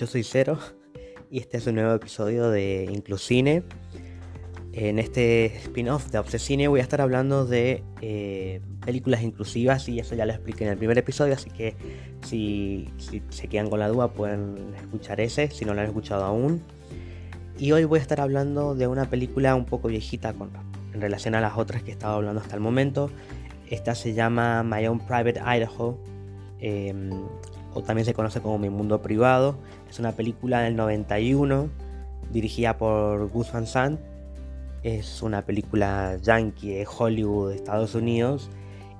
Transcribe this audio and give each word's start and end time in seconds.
Yo 0.00 0.06
soy 0.06 0.22
Cero 0.22 0.58
y 1.30 1.40
este 1.40 1.58
es 1.58 1.66
un 1.66 1.74
nuevo 1.74 1.92
episodio 1.92 2.48
de 2.48 2.88
Inclusine. 2.90 3.64
En 4.72 4.98
este 4.98 5.44
spin-off 5.58 6.06
de 6.10 6.18
Obsesine 6.18 6.68
voy 6.68 6.80
a 6.80 6.82
estar 6.82 7.02
hablando 7.02 7.44
de 7.44 7.84
eh, 8.00 8.62
películas 8.82 9.20
inclusivas 9.22 9.90
y 9.90 9.98
eso 9.98 10.14
ya 10.14 10.24
lo 10.24 10.32
expliqué 10.32 10.64
en 10.64 10.70
el 10.70 10.78
primer 10.78 10.96
episodio, 10.96 11.34
así 11.34 11.50
que 11.50 11.76
si, 12.24 12.88
se 13.28 13.48
quedan 13.48 13.68
con 13.68 13.78
la 13.78 13.88
duda 13.88 14.08
pueden 14.14 14.72
escuchar 14.74 15.20
ese, 15.20 15.50
si 15.50 15.66
no 15.66 15.74
lo 15.74 15.82
han 15.82 15.88
escuchado 15.88 16.24
aún. 16.24 16.62
Y 17.58 17.72
hoy 17.72 17.84
voy 17.84 17.98
a 17.98 18.02
estar 18.02 18.22
hablando 18.22 18.74
de 18.74 18.86
una 18.86 19.10
película 19.10 19.54
un 19.54 19.66
poco 19.66 19.88
viejita 19.88 20.32
con, 20.32 20.50
en 20.94 21.00
relación 21.02 21.34
a 21.34 21.42
las 21.42 21.58
otras 21.58 21.82
que 21.82 21.92
he 21.92 21.98
hablando 22.02 22.40
hasta 22.40 22.54
el 22.54 22.62
momento. 22.62 23.10
Esta 23.68 23.94
se 23.94 24.14
llama 24.14 24.62
My 24.62 24.86
Own 24.86 25.00
Private 25.00 25.40
Idaho. 25.40 25.98
Em, 26.58 27.10
o 27.74 27.82
también 27.82 28.04
se 28.04 28.14
conoce 28.14 28.40
como 28.40 28.58
Mi 28.58 28.70
Mundo 28.70 29.02
Privado. 29.02 29.56
Es 29.88 29.98
una 29.98 30.12
película 30.12 30.60
del 30.60 30.76
91 30.76 31.68
dirigida 32.32 32.76
por 32.78 33.28
Gus 33.28 33.52
Van 33.52 33.66
Sant. 33.66 34.00
Es 34.82 35.22
una 35.22 35.44
película 35.44 36.16
yankee 36.22 36.70
de 36.70 36.86
Hollywood, 36.86 37.50
de 37.50 37.56
Estados 37.56 37.94
Unidos, 37.94 38.50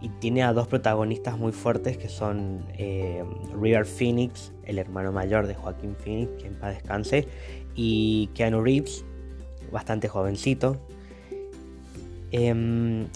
y 0.03 0.09
tiene 0.09 0.43
a 0.43 0.53
dos 0.53 0.67
protagonistas 0.67 1.39
muy 1.39 1.53
fuertes 1.53 1.97
que 1.97 2.09
son 2.09 2.65
eh, 2.77 3.25
River 3.59 3.87
Phoenix, 3.87 4.53
el 4.65 4.79
hermano 4.79 5.13
mayor 5.13 5.47
de 5.47 5.55
Joaquín 5.55 5.97
Phoenix, 5.97 6.31
que 6.39 6.49
en 6.49 6.55
paz 6.55 6.75
descanse, 6.75 7.29
y 7.75 8.29
Keanu 8.35 8.63
Reeves, 8.63 9.05
bastante 9.73 10.09
jovencito. 10.09 10.77
Em, 12.31 13.07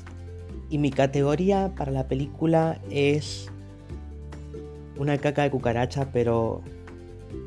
y 0.71 0.79
mi 0.79 0.91
categoría 0.91 1.73
para 1.77 1.93
la 1.93 2.09
película 2.09 2.81
es 2.91 3.51
una 4.97 5.19
caca 5.19 5.43
de 5.43 5.51
cucaracha, 5.51 6.11
pero 6.13 6.63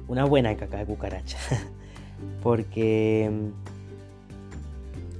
una 0.08 0.26
buena 0.26 0.56
caca 0.56 0.78
de 0.78 0.86
cucaracha. 0.86 1.38
Porque 2.44 3.30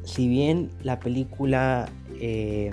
si 0.04 0.28
bien 0.28 0.72
la 0.84 1.00
película 1.00 1.90
eh, 2.20 2.72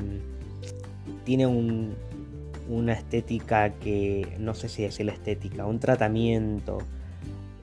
tiene 1.24 1.46
una 1.46 2.92
estética 2.92 3.74
que, 3.74 4.36
no 4.38 4.55
sé 4.55 4.69
si 4.69 4.83
decir 4.83 5.06
la 5.06 5.12
estética, 5.12 5.66
un 5.66 5.78
tratamiento 5.78 6.78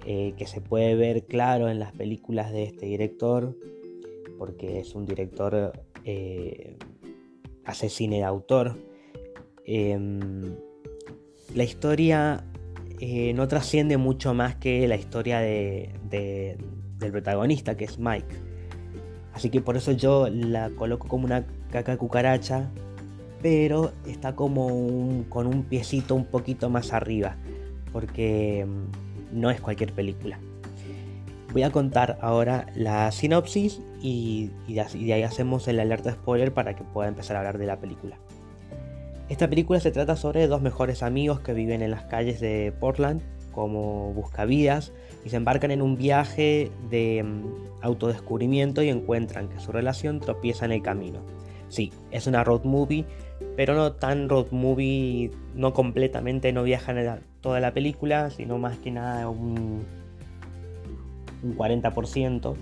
eh, 0.05 0.33
que 0.37 0.45
se 0.45 0.61
puede 0.61 0.95
ver 0.95 1.23
claro 1.25 1.69
en 1.69 1.79
las 1.79 1.93
películas 1.93 2.51
de 2.51 2.63
este 2.63 2.85
director, 2.85 3.55
porque 4.37 4.79
es 4.79 4.93
un 4.95 5.05
director, 5.05 5.73
eh, 6.03 6.77
hace 7.65 7.89
cine 7.89 8.17
de 8.17 8.23
autor. 8.23 8.77
Em, 9.65 10.55
la 11.53 11.63
historia 11.63 12.43
eh, 12.99 13.33
no 13.33 13.47
trasciende 13.47 13.97
mucho 13.97 14.33
más 14.33 14.55
que 14.55 14.87
la 14.87 14.95
historia 14.95 15.39
del 15.39 16.57
protagonista, 16.99 17.75
que 17.75 17.85
es 17.85 17.97
Mike. 17.97 18.35
Así 19.33 19.49
que 19.49 19.61
por 19.61 19.77
eso 19.77 19.91
yo 19.91 20.27
la 20.29 20.69
coloco 20.71 21.07
como 21.07 21.25
una 21.25 21.45
caca 21.71 21.97
cucaracha, 21.97 22.69
pero 23.41 23.91
está 24.05 24.35
como 24.35 25.25
con 25.29 25.47
un 25.47 25.63
piecito 25.63 26.15
un 26.15 26.25
poquito 26.25 26.69
más 26.69 26.93
arriba, 26.93 27.37
porque 27.91 28.65
mm, 28.67 29.39
no 29.39 29.49
es 29.49 29.59
cualquier 29.61 29.93
película. 29.93 30.39
Voy 31.53 31.63
a 31.63 31.71
contar 31.71 32.17
ahora 32.21 32.67
la 32.75 33.11
sinopsis 33.11 33.81
y, 34.01 34.51
y 34.67 34.75
de 34.75 35.13
ahí 35.13 35.23
hacemos 35.23 35.67
el 35.67 35.79
alerta 35.79 36.11
spoiler 36.11 36.53
para 36.53 36.75
que 36.75 36.83
pueda 36.83 37.09
empezar 37.09 37.35
a 37.35 37.39
hablar 37.39 37.57
de 37.57 37.65
la 37.65 37.79
película. 37.79 38.17
Esta 39.31 39.49
película 39.49 39.79
se 39.79 39.91
trata 39.91 40.17
sobre 40.17 40.45
dos 40.47 40.61
mejores 40.61 41.01
amigos 41.01 41.39
que 41.39 41.53
viven 41.53 41.81
en 41.81 41.91
las 41.91 42.03
calles 42.03 42.41
de 42.41 42.73
Portland 42.77 43.21
como 43.53 44.11
buscavidas 44.11 44.91
y 45.23 45.29
se 45.29 45.37
embarcan 45.37 45.71
en 45.71 45.81
un 45.81 45.95
viaje 45.95 46.69
de 46.89 47.23
mm, 47.23 47.45
autodescubrimiento 47.81 48.83
y 48.83 48.89
encuentran 48.89 49.47
que 49.47 49.61
su 49.61 49.71
relación 49.71 50.19
tropieza 50.19 50.65
en 50.65 50.73
el 50.73 50.81
camino. 50.81 51.21
Sí, 51.69 51.93
es 52.11 52.27
una 52.27 52.43
road 52.43 52.65
movie, 52.65 53.05
pero 53.55 53.73
no 53.73 53.93
tan 53.93 54.27
road 54.27 54.47
movie, 54.51 55.31
no 55.55 55.73
completamente, 55.73 56.51
no 56.51 56.63
viajan 56.63 56.97
en 56.97 57.21
toda 57.39 57.61
la 57.61 57.73
película, 57.73 58.31
sino 58.31 58.57
más 58.57 58.79
que 58.79 58.91
nada 58.91 59.29
un, 59.29 59.85
un 61.41 61.57
40%. 61.57 62.53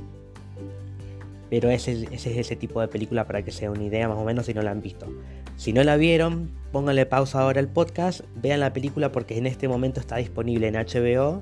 Pero 1.49 1.71
ese, 1.71 1.93
ese 2.11 2.31
es 2.31 2.37
ese 2.37 2.55
tipo 2.55 2.79
de 2.79 2.87
película 2.87 3.25
para 3.25 3.41
que 3.41 3.49
sea 3.49 3.71
una 3.71 3.83
idea 3.83 4.07
más 4.07 4.19
o 4.19 4.23
menos 4.23 4.45
si 4.45 4.53
no 4.53 4.61
la 4.61 4.69
han 4.69 4.83
visto. 4.83 5.07
Si 5.59 5.73
no 5.73 5.83
la 5.83 5.97
vieron, 5.97 6.49
pónganle 6.71 7.05
pausa 7.05 7.41
ahora 7.41 7.59
al 7.59 7.67
podcast, 7.67 8.21
vean 8.37 8.61
la 8.61 8.71
película 8.71 9.11
porque 9.11 9.37
en 9.37 9.45
este 9.45 9.67
momento 9.67 9.99
está 9.99 10.15
disponible 10.15 10.69
en 10.69 10.75
HBO. 10.75 11.41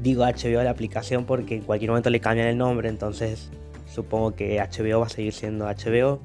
digo 0.00 0.24
HBO 0.24 0.62
la 0.62 0.70
aplicación 0.70 1.26
porque 1.26 1.56
en 1.56 1.62
cualquier 1.62 1.90
momento 1.90 2.08
le 2.08 2.20
cambian 2.20 2.48
el 2.48 2.56
nombre, 2.56 2.88
entonces 2.88 3.50
supongo 3.86 4.34
que 4.34 4.60
HBO 4.60 5.00
va 5.00 5.06
a 5.06 5.10
seguir 5.10 5.34
siendo 5.34 5.66
HBO. 5.66 6.22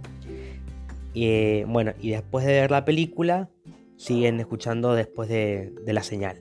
Y 1.13 1.25
eh, 1.25 1.65
bueno, 1.67 1.91
y 1.99 2.11
después 2.11 2.45
de 2.45 2.53
ver 2.53 2.71
la 2.71 2.85
película, 2.85 3.49
siguen 3.97 4.39
escuchando 4.39 4.95
después 4.95 5.27
de 5.27 5.73
la 5.85 6.03
señal. 6.03 6.37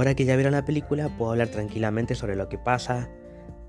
Ahora 0.00 0.14
que 0.14 0.24
ya 0.24 0.34
vieron 0.34 0.52
la 0.52 0.64
película, 0.64 1.10
puedo 1.10 1.32
hablar 1.32 1.48
tranquilamente 1.48 2.14
sobre 2.14 2.34
lo 2.34 2.48
que 2.48 2.56
pasa, 2.56 3.10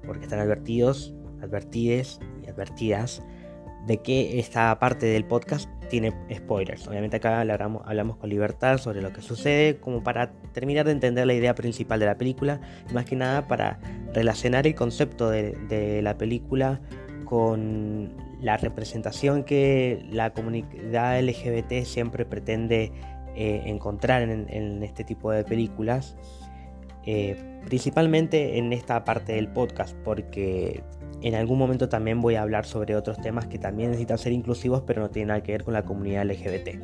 porque 0.06 0.24
están 0.24 0.40
advertidos, 0.40 1.14
advertides 1.42 2.22
y 2.42 2.50
advertidas 2.50 3.22
de 3.86 3.97
que 3.97 4.40
esta 4.40 4.78
parte 4.80 5.08
del 5.08 5.25
podcast 5.25 5.69
tiene 5.90 6.14
spoilers. 6.34 6.88
Obviamente 6.88 7.18
acá 7.18 7.42
hablamos, 7.42 7.84
hablamos, 7.86 8.16
con 8.16 8.30
libertad 8.30 8.78
sobre 8.78 9.02
lo 9.02 9.12
que 9.12 9.22
sucede, 9.22 9.78
como 9.81 10.03
para 10.03 10.31
terminar 10.53 10.86
de 10.86 10.94
entender 10.94 11.28
la 11.28 11.34
idea 11.34 11.53
principal 11.53 12.00
de 12.00 12.06
la 12.06 12.18
película, 12.18 12.62
y 12.90 12.94
más 12.94 13.03
que 13.03 13.18
nada 13.18 13.50
para 13.50 13.80
relacionar 14.13 14.66
el 14.66 14.75
concepto 14.75 15.30
de, 15.30 15.52
de 15.68 16.02
la 16.02 16.18
película 16.18 16.80
con 17.25 18.16
la 18.42 18.56
representación 18.56 19.44
que 19.44 20.06
la 20.09 20.31
comunidad 20.31 21.22
LGBT 21.22 21.84
siempre 21.84 22.25
pretende 22.25 22.92
eh, 23.36 23.64
encontrar 23.66 24.24
en, 24.24 24.84
este 24.84 25.03
tipo 25.03 25.31
de 25.31 25.44
películas, 25.44 26.18
eh, 27.06 27.59
principalmente 27.66 28.58
en 28.58 28.74
esta 28.74 29.03
parte 29.06 29.34
del 29.34 29.47
podcast, 29.47 29.96
porque 30.03 30.84
en 31.22 31.36
algún 31.36 31.58
momento 31.58 31.88
también 31.88 32.19
voy 32.19 32.36
a 32.36 32.42
hablar 32.42 32.66
sobre 32.66 32.96
otros 32.96 33.22
temas 33.22 33.47
que 33.47 33.58
también 33.58 33.92
necesitan 33.92 34.18
ser 34.18 34.34
inclusivos, 34.34 34.84
pero 34.86 35.02
no 35.02 35.09
tienen 35.09 35.30
nada 35.30 35.44
que 35.44 35.53
ver 35.53 35.64
con 35.64 35.74
la 35.74 35.84
comunidad 35.84 36.25
LGBT. 36.25 36.80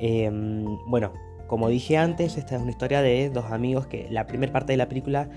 Em, 0.00 0.64
bueno, 0.86 1.12
como 1.46 1.68
dije 1.68 1.96
antes, 1.96 2.36
esta 2.36 2.56
es 2.56 2.62
una 2.62 2.70
historia 2.70 3.02
de 3.02 3.30
dos 3.30 3.46
amigos 3.46 3.86
que 3.86 4.08
la 4.10 4.26
primera 4.26 4.52
parte 4.52 4.72
de 4.72 4.76
la 4.78 4.88
película 4.88 5.28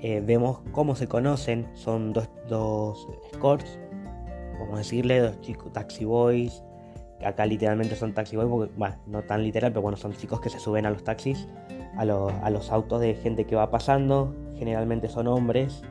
eh, 0.00 0.22
vemos 0.24 0.60
cómo 0.70 0.94
se 0.94 1.08
conocen, 1.08 1.66
son 1.74 2.12
dos, 2.12 2.30
dos 2.48 3.08
escorts, 3.32 3.78
vamos 4.58 4.74
a 4.74 4.78
decirle, 4.78 5.20
dos 5.20 5.40
chicos, 5.40 5.72
taxi 5.72 6.04
boys, 6.04 6.62
acá 7.24 7.46
literalmente 7.46 7.96
son 7.96 8.14
taxi 8.14 8.36
boys, 8.36 8.48
porque, 8.48 8.72
no 9.06 9.22
tan 9.22 9.42
literal, 9.42 9.72
pero 9.72 9.82
bueno, 9.82 9.96
son 9.96 10.12
chicos 10.12 10.40
que 10.40 10.50
se 10.50 10.58
suben 10.58 10.86
a 10.86 10.90
los 10.90 11.04
taxis, 11.04 11.48
a, 11.96 12.04
los 12.04 12.70
autos 12.70 13.00
de 13.00 13.14
gente 13.14 13.44
que 13.44 13.56
va 13.56 13.70
pasando, 13.70 14.34
generalmente 14.56 15.08
son 15.08 15.26
hombres, 15.26 15.82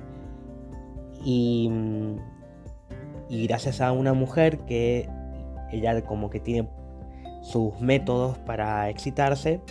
y, 1.23 1.69
y 3.29 3.47
gracias 3.47 3.81
a 3.81 3.91
una 3.91 4.13
mujer 4.13 4.59
que 4.59 5.09
ella 5.71 6.01
como 6.03 6.29
que 6.29 6.39
tiene 6.39 6.69
sus 7.41 7.79
métodos 7.79 8.37
para 8.39 8.89
excitarse, 8.89 9.61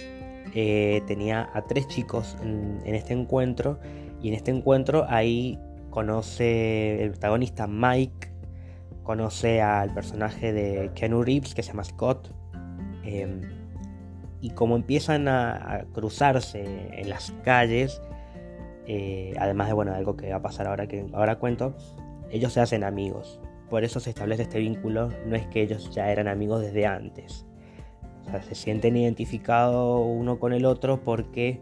eh, 0.54 1.02
tenía 1.06 1.50
a 1.52 1.62
tres 1.62 1.86
chicos 1.88 2.36
en, 2.42 2.94
este 2.94 3.12
encuentro. 3.12 3.78
Y 4.22 4.28
en 4.28 4.34
este 4.34 4.50
encuentro 4.50 5.04
ahí 5.08 5.58
conoce 5.90 7.02
el 7.02 7.10
protagonista 7.10 7.66
Mike 7.66 8.32
conoce 9.06 9.62
al 9.62 9.94
personaje 9.94 10.52
de 10.52 10.90
Keanu 10.94 11.22
Reeves 11.22 11.54
que 11.54 11.62
se 11.62 11.68
llama 11.68 11.84
Scott. 11.84 12.34
Em, 13.04 13.40
y 14.40 14.50
como 14.50 14.76
empiezan 14.76 15.28
a, 15.28 15.86
cruzarse 15.94 16.90
en 16.92 17.08
las 17.08 17.32
calles, 17.44 18.02
eh, 18.86 19.34
además 19.38 19.68
de 19.68 19.74
bueno, 19.74 19.94
algo 19.94 20.16
que 20.16 20.30
va 20.30 20.36
a 20.36 20.42
pasar 20.42 20.66
ahora 20.66 20.88
que 20.88 21.06
ahora 21.14 21.38
cuento, 21.38 21.74
ellos 22.30 22.52
se 22.52 22.60
hacen 22.60 22.84
amigos. 22.84 23.40
Por 23.70 23.84
eso 23.84 24.00
se 24.00 24.10
establece 24.10 24.42
este 24.42 24.58
vínculo, 24.58 25.10
no 25.26 25.36
es 25.36 25.46
que 25.46 25.62
ellos 25.62 25.90
ya 25.94 26.10
eran 26.10 26.28
amigos 26.28 26.60
desde 26.60 26.86
antes. 26.86 27.46
O 28.26 28.30
sea, 28.30 28.42
se 28.42 28.54
sienten 28.54 28.96
identificados 28.96 30.04
uno 30.04 30.38
con 30.38 30.52
el 30.52 30.64
otro 30.64 31.00
porque 31.02 31.60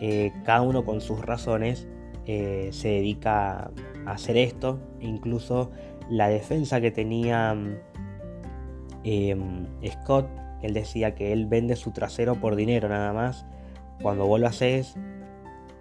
eh, 0.00 0.32
cada 0.44 0.62
uno 0.62 0.84
con 0.84 1.00
sus 1.00 1.20
razones 1.20 1.86
eh, 2.26 2.70
se 2.72 2.88
dedica 2.88 3.70
a 4.06 4.12
hacer 4.12 4.36
esto. 4.36 4.78
Incluso 5.00 5.70
la 6.08 6.28
defensa 6.28 6.80
que 6.80 6.90
tenía 6.90 7.56
em, 9.04 9.66
Scott, 9.86 10.28
él 10.62 10.74
decía 10.74 11.14
que 11.14 11.32
él 11.32 11.46
vende 11.46 11.76
su 11.76 11.92
trasero 11.92 12.36
por 12.36 12.56
dinero 12.56 12.88
nada 12.88 13.12
más, 13.12 13.46
cuando 14.02 14.26
vos 14.26 14.42
haces 14.42 14.96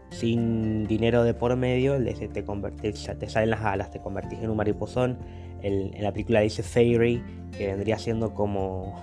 sin 0.10 0.86
dinero 0.88 1.24
de 1.24 1.34
por 1.34 1.56
medio, 1.56 1.98
te, 1.98 2.94
te 2.94 3.30
salen 3.30 3.50
las 3.50 3.62
alas, 3.62 3.92
te 3.92 4.00
convertís 4.00 4.40
en 4.40 4.50
un 4.50 4.58
mariposón. 4.58 5.18
en 5.62 6.04
la 6.04 6.12
película 6.12 6.42
dice 6.42 6.64
Fairy, 6.64 7.24
que 7.58 7.68
vendría 7.68 7.98
siendo 7.98 8.34
como, 8.34 8.94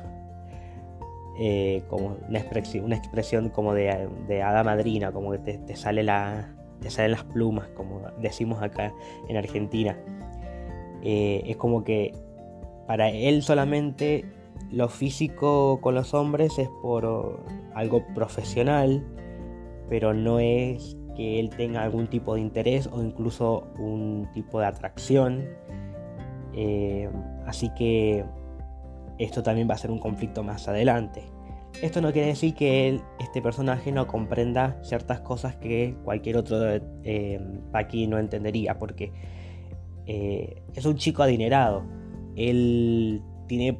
eh, 1.38 1.82
como 1.88 2.17
una, 2.28 2.38
expresión, 2.38 2.84
una 2.84 2.96
expresión 2.96 3.49
como 3.49 3.75
de, 3.75 4.08
de 4.28 4.43
hada 4.43 4.62
madrina, 4.62 5.12
como 5.12 5.32
que 5.32 5.38
te, 5.38 5.76
sale 5.76 6.02
la, 6.02 6.55
te 6.81 6.90
salen 6.90 7.12
las 7.12 7.25
plumas, 7.25 7.69
como 7.69 8.02
decimos 8.20 8.62
acá 8.62 8.93
en 9.28 9.37
Argentina. 9.37 9.99
Eh, 11.02 11.43
es 11.47 11.56
como 11.56 11.85
que 11.85 12.12
para 12.87 13.11
él 13.11 13.43
solamente 13.43 14.25
lo 14.70 14.88
físico 14.88 15.81
con 15.81 15.94
los 15.94 16.14
hombres 16.14 16.58
es 16.58 16.69
por 16.82 17.43
algo 17.75 18.05
profesional, 18.14 19.05
pero 19.88 20.14
no 20.14 20.38
es 20.38 20.97
que 21.17 21.41
él 21.41 21.50
tenga 21.50 21.82
algún 21.82 22.06
tipo 22.06 22.35
de 22.35 22.41
interés 22.41 22.88
o 22.93 23.02
incluso 23.02 23.64
un 23.79 24.29
tipo 24.32 24.61
de 24.61 24.67
atracción. 24.67 25.44
Eh, 26.55 27.08
así 27.46 27.70
que 27.76 28.25
esto 29.19 29.43
también 29.43 29.69
va 29.69 29.75
a 29.75 29.79
ser 29.79 29.91
un 29.91 29.99
conflicto 29.99 30.43
más 30.43 30.69
adelante. 30.69 31.25
Esto 31.82 32.00
no 32.00 32.12
quiere 32.12 32.29
decir 32.29 32.55
que 32.55 33.00
este 33.19 33.41
personaje 33.41 33.93
no 33.93 34.06
comprenda 34.06 34.79
ciertas 34.82 35.20
cosas 35.20 35.56
que 35.56 35.96
cualquier 36.05 36.37
otro 36.37 36.58
eh, 37.05 37.41
no 38.08 38.19
entendería, 38.19 38.79
porque 38.79 39.12
eh, 40.12 40.65
es 40.75 40.85
un 40.87 40.97
chico 40.97 41.23
adinerado. 41.23 41.85
Él 42.35 43.23
tiene 43.47 43.79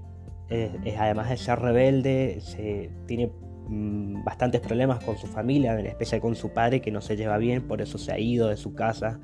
además 0.97 1.29
de 1.29 1.37
ser 1.37 1.59
rebelde, 1.59 2.39
se, 2.41 2.91
tiene 3.07 3.33
mm, 3.69 4.23
bastantes 4.25 4.61
problemas 4.61 5.03
con 5.03 5.17
su 5.17 5.27
familia, 5.27 5.79
en 5.79 5.87
especial 5.87 6.21
con 6.21 6.37
su 6.37 6.51
padre 6.51 6.81
que 6.81 6.93
no 6.93 7.01
se 7.01 7.17
lleva 7.17 7.37
bien, 7.39 7.67
por 7.67 7.83
eso 7.83 7.99
se 7.99 8.13
ha 8.13 8.19
ido 8.19 8.49
de 8.49 8.57
su 8.57 8.75
casa 8.75 9.21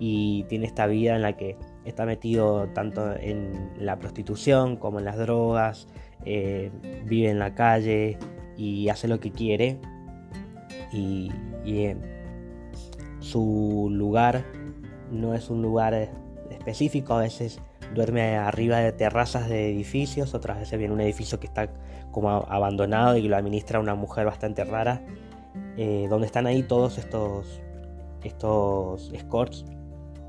y 0.00 0.44
tiene 0.48 0.66
esta 0.66 0.86
vida 0.86 1.14
en 1.14 1.22
la 1.22 1.36
que 1.36 1.56
está 1.84 2.04
metido 2.04 2.68
tanto 2.68 3.14
en 3.16 3.70
la 3.78 3.98
prostitución 3.98 4.76
como 4.76 4.98
en 4.98 5.04
las 5.04 5.18
drogas, 5.18 5.86
eh, 6.24 6.70
vive 7.06 7.30
en 7.30 7.38
la 7.38 7.54
calle 7.54 8.18
y 8.56 8.88
hace 8.88 9.06
lo 9.06 9.20
que 9.20 9.30
quiere 9.30 9.80
y, 10.92 11.30
y 11.64 11.94
su 13.20 13.88
lugar 13.90 14.44
no 15.10 15.34
es 15.34 15.50
un 15.50 15.62
lugar 15.62 15.94
específico, 16.54 17.14
a 17.14 17.20
veces 17.20 17.60
duerme 17.94 18.36
arriba 18.36 18.78
de 18.78 18.92
terrazas 18.92 19.48
de 19.48 19.70
edificios, 19.70 20.34
otras 20.34 20.58
veces 20.58 20.78
viene 20.78 20.94
un 20.94 21.00
edificio 21.00 21.40
que 21.40 21.46
está 21.46 21.68
como 22.10 22.30
abandonado 22.30 23.16
y 23.16 23.22
lo 23.22 23.36
administra 23.36 23.80
una 23.80 23.94
mujer 23.94 24.26
bastante 24.26 24.64
rara, 24.64 25.02
eh, 25.76 26.06
donde 26.08 26.26
están 26.26 26.46
ahí 26.46 26.62
todos 26.62 26.98
estos, 26.98 27.60
estos 28.22 29.12
escorts 29.12 29.64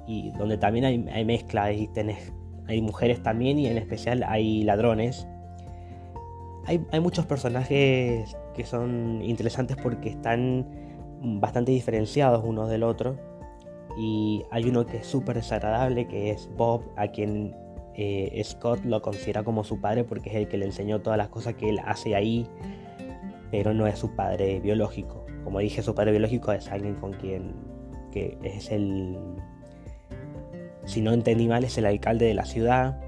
y 0.08 0.32
donde 0.32 0.58
también 0.58 0.86
hay, 0.86 1.26
mezcla, 1.26 1.66
hay, 1.66 1.90
hay 2.68 2.82
mujeres 2.82 3.22
también 3.22 3.60
y 3.60 3.68
en 3.68 3.78
especial 3.78 4.24
hay 4.28 4.64
ladrones. 4.64 5.28
Hay, 6.66 6.86
hay 6.92 7.00
muchos 7.00 7.26
personajes 7.26 8.38
que 8.56 8.66
son 8.66 9.22
interesantes 9.24 9.78
porque 9.82 10.10
están 10.10 10.68
bastante 11.22 11.72
diferenciados 11.72 12.44
unos 12.44 12.70
del 12.70 12.84
otro 12.84 13.31
y 13.98 14.44
hay 14.52 14.66
uno 14.66 14.86
que 14.86 14.98
es 14.98 15.08
súper 15.08 15.36
desagradable, 15.36 16.08
que 16.08 16.32
es 16.32 16.50
Bob, 16.56 16.84
a 16.96 17.08
quien 17.08 17.56
eh, 17.96 18.42
Scott 18.44 18.84
lo 18.86 19.02
considera 19.02 19.44
como 19.44 19.64
su 19.64 19.82
padre 19.82 20.04
porque 20.04 20.30
es 20.30 20.36
el 20.36 20.48
que 20.48 20.58
le 20.58 20.66
enseñó 20.66 21.02
todas 21.02 21.18
las 21.18 21.30
cosas 21.30 21.56
que 21.56 21.70
él 21.70 21.80
hace 21.86 22.16
ahí, 22.16 22.48
pero 23.52 23.74
no 23.74 23.88
es 23.88 24.00
su 24.00 24.16
padre 24.16 24.60
biológico. 24.60 25.26
Como 25.44 25.60
dije, 25.60 25.82
su 25.82 25.94
padre 25.94 26.12
biológico 26.12 26.52
es 26.52 26.70
alguien 26.70 26.96
con 26.96 27.14
quien 27.14 27.54
que 28.12 28.38
es 28.44 28.72
el, 28.72 29.18
si 30.86 31.02
no 31.02 31.14
entendí 31.14 31.48
mal, 31.48 31.64
es 31.64 31.78
el 31.78 31.86
alcalde 31.86 32.26
de 32.26 32.34
la 32.34 32.46
ciudad, 32.46 33.00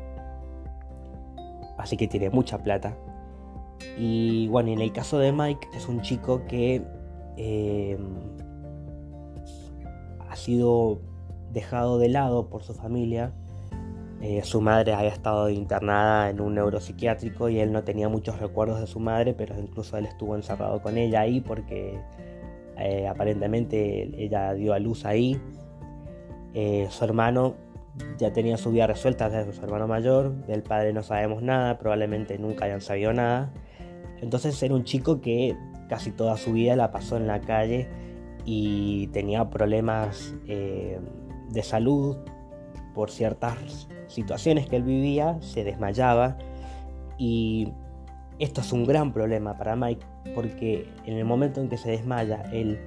así 1.78 1.98
que 1.98 2.08
tiene 2.08 2.30
mucha 2.30 2.58
plata. 2.64 2.98
Y 3.98 4.48
bueno, 4.48 4.72
en 4.72 4.82
el 4.82 4.92
caso 4.92 5.20
de 5.20 5.32
Mike 5.32 5.68
es 5.76 5.88
un 5.88 6.02
chico 6.02 6.46
que 6.46 6.82
eh, 7.38 7.98
ha 10.34 10.36
sido 10.36 11.00
dejado 11.52 12.00
de 12.00 12.10
lado 12.10 12.50
por 12.50 12.64
su 12.64 12.74
familia. 12.74 13.32
Eh, 14.20 14.42
su 14.44 14.62
madre 14.62 14.94
había 14.94 15.12
estado 15.12 15.50
internada 15.50 16.32
en 16.32 16.42
un 16.42 16.56
neuropsiquiátrico 16.56 17.50
y 17.50 17.60
él 17.60 17.72
no 17.72 17.84
tenía 17.84 18.10
muchos 18.10 18.40
recuerdos 18.40 18.80
de 18.80 18.88
su 18.88 19.00
madre, 19.00 19.36
pero 19.36 19.60
incluso 19.60 19.96
él 19.96 20.08
estuvo 20.08 20.36
encerrado 20.36 20.82
con 20.82 20.98
ella 20.98 21.22
ahí 21.22 21.40
porque 21.40 22.00
eh, 22.80 23.08
aparentemente 23.08 24.10
ella 24.18 24.54
dio 24.56 24.74
a 24.74 24.80
luz 24.80 25.06
ahí. 25.06 25.40
Eh, 26.56 26.88
su 26.90 27.06
hermano 27.06 27.54
ya 28.18 28.34
tenía 28.34 28.58
su 28.58 28.72
vida 28.72 28.88
resuelta 28.88 29.30
desde 29.30 29.54
su 29.54 29.62
hermano 29.64 29.88
mayor, 29.88 30.34
del 30.48 30.64
padre 30.64 30.94
no 30.94 31.04
sabemos 31.04 31.44
nada, 31.44 31.78
probablemente 31.78 32.40
nunca 32.40 32.66
hayan 32.66 32.82
sabido 32.82 33.14
nada. 33.14 33.54
Entonces 34.20 34.64
era 34.64 34.74
un 34.74 34.84
chico 34.84 35.22
que 35.22 35.56
casi 35.90 36.10
toda 36.10 36.38
su 36.38 36.54
vida 36.54 36.76
la 36.76 36.92
pasó 36.92 37.18
en 37.18 37.28
la 37.28 37.40
calle 37.40 37.88
y 38.46 39.08
tenía 39.08 39.50
problemas 39.50 40.34
eh, 40.48 41.00
de 41.50 41.64
salud 41.64 42.18
por 42.94 43.10
ciertas 43.10 43.88
situaciones 44.08 44.68
que 44.68 44.76
él 44.76 44.84
vivía, 44.84 45.38
se 45.42 45.64
desmayaba. 45.64 46.38
Y 47.18 47.74
esto 48.40 48.62
es 48.62 48.72
un 48.74 48.86
gran 48.86 49.14
problema 49.14 49.58
para 49.58 49.76
Mike 49.76 50.06
porque 50.36 50.90
en 51.06 51.18
el 51.18 51.26
momento 51.26 51.62
en 51.62 51.70
que 51.70 51.78
se 51.78 51.92
desmaya, 51.92 52.44
él 52.52 52.80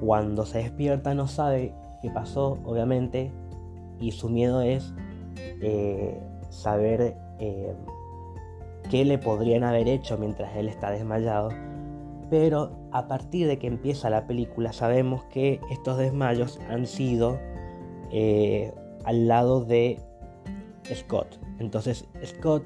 cuando 0.00 0.46
se 0.46 0.58
despierta 0.58 1.14
no 1.14 1.26
sabe 1.26 1.74
qué 2.00 2.10
pasó, 2.10 2.58
obviamente, 2.64 3.30
y 3.98 4.12
su 4.12 4.28
miedo 4.28 4.62
es 4.62 4.94
eh, 5.36 6.18
saber 6.48 7.16
eh, 7.38 7.74
qué 8.90 9.04
le 9.04 9.18
podrían 9.18 9.62
haber 9.64 9.88
hecho 9.88 10.16
mientras 10.16 10.56
él 10.56 10.68
está 10.68 10.90
desmayado. 10.90 11.50
Pero 12.30 12.79
a 12.92 13.08
partir 13.08 13.46
de 13.46 13.58
que 13.58 13.66
empieza 13.66 14.10
la 14.10 14.26
película 14.26 14.72
sabemos 14.72 15.24
que 15.24 15.60
estos 15.70 15.98
desmayos 15.98 16.60
han 16.68 16.86
sido 16.86 17.38
eh, 18.10 18.72
al 19.04 19.28
lado 19.28 19.64
de 19.64 20.00
Scott. 20.92 21.38
Entonces 21.58 22.08
Scott 22.24 22.64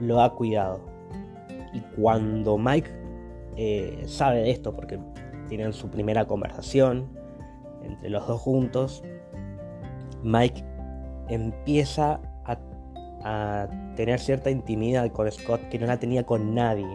lo 0.00 0.22
ha 0.22 0.34
cuidado. 0.34 0.80
Y 1.72 1.80
cuando 2.00 2.56
Mike 2.56 2.90
eh, 3.56 4.04
sabe 4.06 4.42
de 4.42 4.50
esto, 4.50 4.74
porque 4.74 4.98
tienen 5.48 5.72
su 5.72 5.90
primera 5.90 6.26
conversación 6.26 7.08
entre 7.82 8.10
los 8.10 8.26
dos 8.26 8.40
juntos, 8.40 9.02
Mike 10.22 10.64
empieza 11.28 12.20
a, 12.44 12.58
a 13.22 13.68
tener 13.96 14.18
cierta 14.18 14.50
intimidad 14.50 15.10
con 15.12 15.30
Scott 15.30 15.60
que 15.68 15.78
no 15.78 15.86
la 15.86 15.98
tenía 15.98 16.24
con 16.24 16.54
nadie 16.54 16.88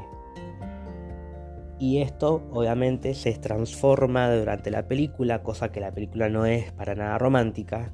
y 1.79 1.99
esto 1.99 2.43
obviamente 2.51 3.13
se 3.13 3.33
transforma 3.33 4.33
durante 4.33 4.71
la 4.71 4.87
película, 4.87 5.43
cosa 5.43 5.71
que 5.71 5.79
la 5.79 5.91
película 5.91 6.29
no 6.29 6.45
es 6.45 6.71
para 6.71 6.95
nada 6.95 7.17
romántica, 7.17 7.91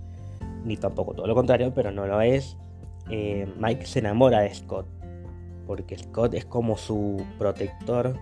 ni 0.64 0.78
tampoco 0.78 1.14
todo 1.14 1.28
lo 1.28 1.36
contrario, 1.36 1.74
pero 1.74 1.92
no 1.92 2.06
lo 2.06 2.22
es. 2.22 2.58
Eh, 3.10 3.48
Mike 3.58 3.86
se 3.86 4.00
enamora 4.00 4.42
de 4.42 4.54
Scott, 4.54 4.88
porque 5.66 5.98
Scott 5.98 6.34
es 6.34 6.46
como 6.46 6.78
su 6.78 7.24
protector. 7.38 8.16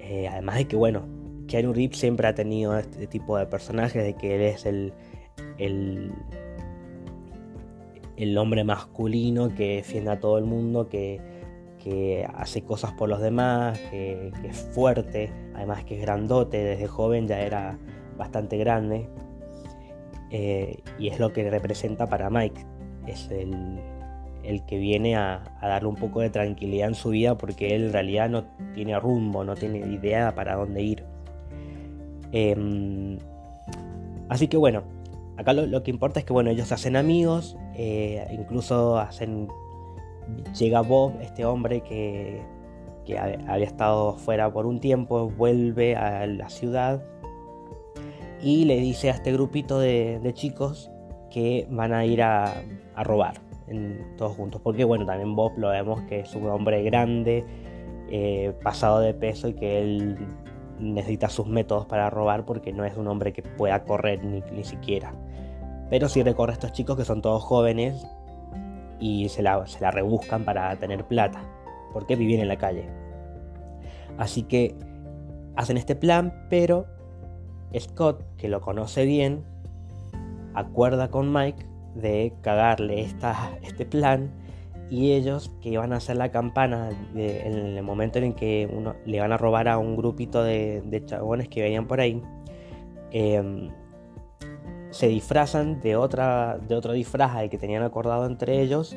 Eh, 0.00 0.26
además 0.28 0.56
de 0.56 0.66
que, 0.66 0.76
bueno, 0.76 1.02
Keanu 1.46 1.72
Reeves 1.72 1.98
siempre 1.98 2.26
ha 2.26 2.34
tenido 2.34 2.76
este 2.78 3.06
tipo 3.06 3.36
de 3.36 3.46
personajes, 3.46 4.02
de 4.02 4.14
que 4.14 4.36
él 4.36 4.42
es 4.42 4.66
el, 4.66 4.92
el, 5.58 6.12
el 8.16 8.38
hombre 8.38 8.64
masculino 8.64 9.54
que 9.54 9.76
defiende 9.76 10.10
a 10.10 10.18
todo 10.18 10.38
el 10.38 10.44
mundo, 10.44 10.88
que 10.88 11.37
que 11.82 12.28
hace 12.34 12.62
cosas 12.62 12.92
por 12.92 13.08
los 13.08 13.20
demás, 13.20 13.78
que, 13.90 14.32
es 14.44 14.56
fuerte, 14.72 15.32
además 15.54 15.84
que 15.84 15.96
es 15.96 16.02
grandote, 16.02 16.58
desde 16.58 16.86
joven 16.86 17.26
ya 17.26 17.40
era 17.40 17.78
bastante 18.16 18.56
grande. 18.58 19.08
Eh, 20.30 20.82
y 20.98 21.08
es 21.08 21.18
lo 21.18 21.32
que 21.32 21.48
representa 21.48 22.06
para 22.06 22.28
Mike. 22.28 22.64
Es 23.06 23.30
el, 23.30 23.80
que 24.66 24.78
viene 24.78 25.16
a, 25.16 25.42
darle 25.60 25.88
un 25.88 25.94
poco 25.94 26.20
de 26.20 26.30
tranquilidad 26.30 26.88
en 26.88 26.94
su 26.94 27.10
vida 27.10 27.36
porque 27.36 27.74
él 27.74 27.86
en 27.86 27.92
realidad 27.92 28.28
no 28.28 28.44
tiene 28.74 28.98
rumbo, 28.98 29.44
no 29.44 29.54
tiene 29.54 29.78
idea 29.78 30.34
para 30.34 30.56
dónde 30.56 30.82
ir. 30.82 31.04
Em, 32.32 33.18
así 34.28 34.48
que 34.48 34.56
bueno, 34.56 34.82
acá 35.38 35.52
lo, 35.52 35.82
que 35.82 35.90
importa 35.90 36.20
es 36.20 36.26
que 36.26 36.32
bueno, 36.32 36.50
ellos 36.50 36.68
se 36.68 36.74
hacen 36.74 36.96
amigos, 36.96 37.56
eh, 37.74 38.26
incluso 38.32 38.98
hacen 38.98 39.48
llega 40.58 40.80
Bob, 40.82 41.14
este 41.20 41.44
hombre 41.44 41.80
que, 41.82 42.42
había 43.16 43.66
estado 43.66 44.18
fuera 44.18 44.52
por 44.52 44.66
un 44.66 44.80
tiempo, 44.80 45.30
vuelve 45.30 45.96
a 45.96 46.26
la 46.26 46.50
ciudad 46.50 47.02
y 48.40 48.64
le 48.66 48.78
dice 48.80 49.10
a 49.10 49.14
este 49.14 49.32
grupito 49.32 49.78
de, 49.78 50.20
chicos 50.34 50.90
que 51.30 51.66
van 51.70 51.92
a 51.92 52.04
ir 52.04 52.22
a, 52.22 52.62
robar 52.96 53.40
todos 54.16 54.36
juntos. 54.36 54.60
Porque 54.62 54.84
bueno, 54.84 55.06
también 55.06 55.34
Bob 55.34 55.52
lo 55.56 55.70
vemos 55.70 56.02
que 56.02 56.20
es 56.20 56.34
un 56.34 56.48
hombre 56.48 56.82
grande 56.82 57.44
eh, 58.10 58.52
pasado 58.62 59.00
de 59.00 59.14
peso 59.14 59.48
y 59.48 59.54
que 59.54 59.80
él 59.80 60.18
necesita 60.78 61.28
sus 61.28 61.46
métodos 61.46 61.86
para 61.86 62.08
robar 62.10 62.44
porque 62.44 62.72
no 62.72 62.84
es 62.84 62.96
un 62.96 63.08
hombre 63.08 63.32
que 63.32 63.42
pueda 63.42 63.84
correr 63.84 64.24
ni, 64.24 64.42
ni 64.52 64.64
siquiera. 64.64 65.12
Pero 65.90 66.08
sí 66.08 66.22
recorre 66.22 66.52
a 66.52 66.54
estos 66.54 66.72
chicos 66.72 66.96
que 66.96 67.04
son 67.04 67.22
todos 67.22 67.42
jóvenes 67.42 68.06
y 69.00 69.28
se 69.28 69.42
la, 69.42 69.66
se 69.66 69.80
la 69.80 69.90
rebuscan 69.90 70.44
para 70.44 70.74
tener 70.76 71.04
plata, 71.04 71.42
porque 71.92 72.16
viven 72.16 72.40
en 72.40 72.48
la 72.48 72.56
calle. 72.56 72.88
Así 74.16 74.42
que 74.42 74.74
hacen 75.56 75.76
este 75.76 75.94
plan, 75.94 76.46
pero 76.50 76.86
Scott, 77.78 78.24
que 78.36 78.48
lo 78.48 78.60
conoce 78.60 79.04
bien, 79.04 79.44
acuerda 80.54 81.10
con 81.10 81.32
Mike 81.32 81.66
de 81.94 82.32
cagarle 82.42 83.02
esta, 83.02 83.52
este 83.62 83.84
plan 83.86 84.30
y 84.90 85.12
ellos 85.12 85.52
que 85.60 85.70
iban 85.70 85.92
a 85.92 85.96
hacer 85.96 86.16
la 86.16 86.30
campana 86.30 86.90
en 87.14 87.76
el 87.76 87.82
momento 87.82 88.18
en 88.18 88.32
que 88.32 88.68
uno, 88.72 88.94
le 89.04 89.20
van 89.20 89.32
a 89.32 89.36
robar 89.36 89.68
a 89.68 89.78
un 89.78 89.96
grupito 89.96 90.42
de, 90.42 91.02
chabones 91.04 91.48
que 91.48 91.62
venían 91.62 91.86
por 91.86 92.00
ahí, 92.00 92.22
em, 93.10 93.70
se 94.90 95.08
disfrazan 95.08 95.80
de, 95.80 95.96
otra, 95.96 96.58
de 96.58 96.74
otro 96.74 96.92
disfraz 96.92 97.34
al 97.36 97.50
que 97.50 97.58
tenían 97.58 97.82
acordado 97.82 98.26
entre 98.26 98.60
ellos 98.60 98.96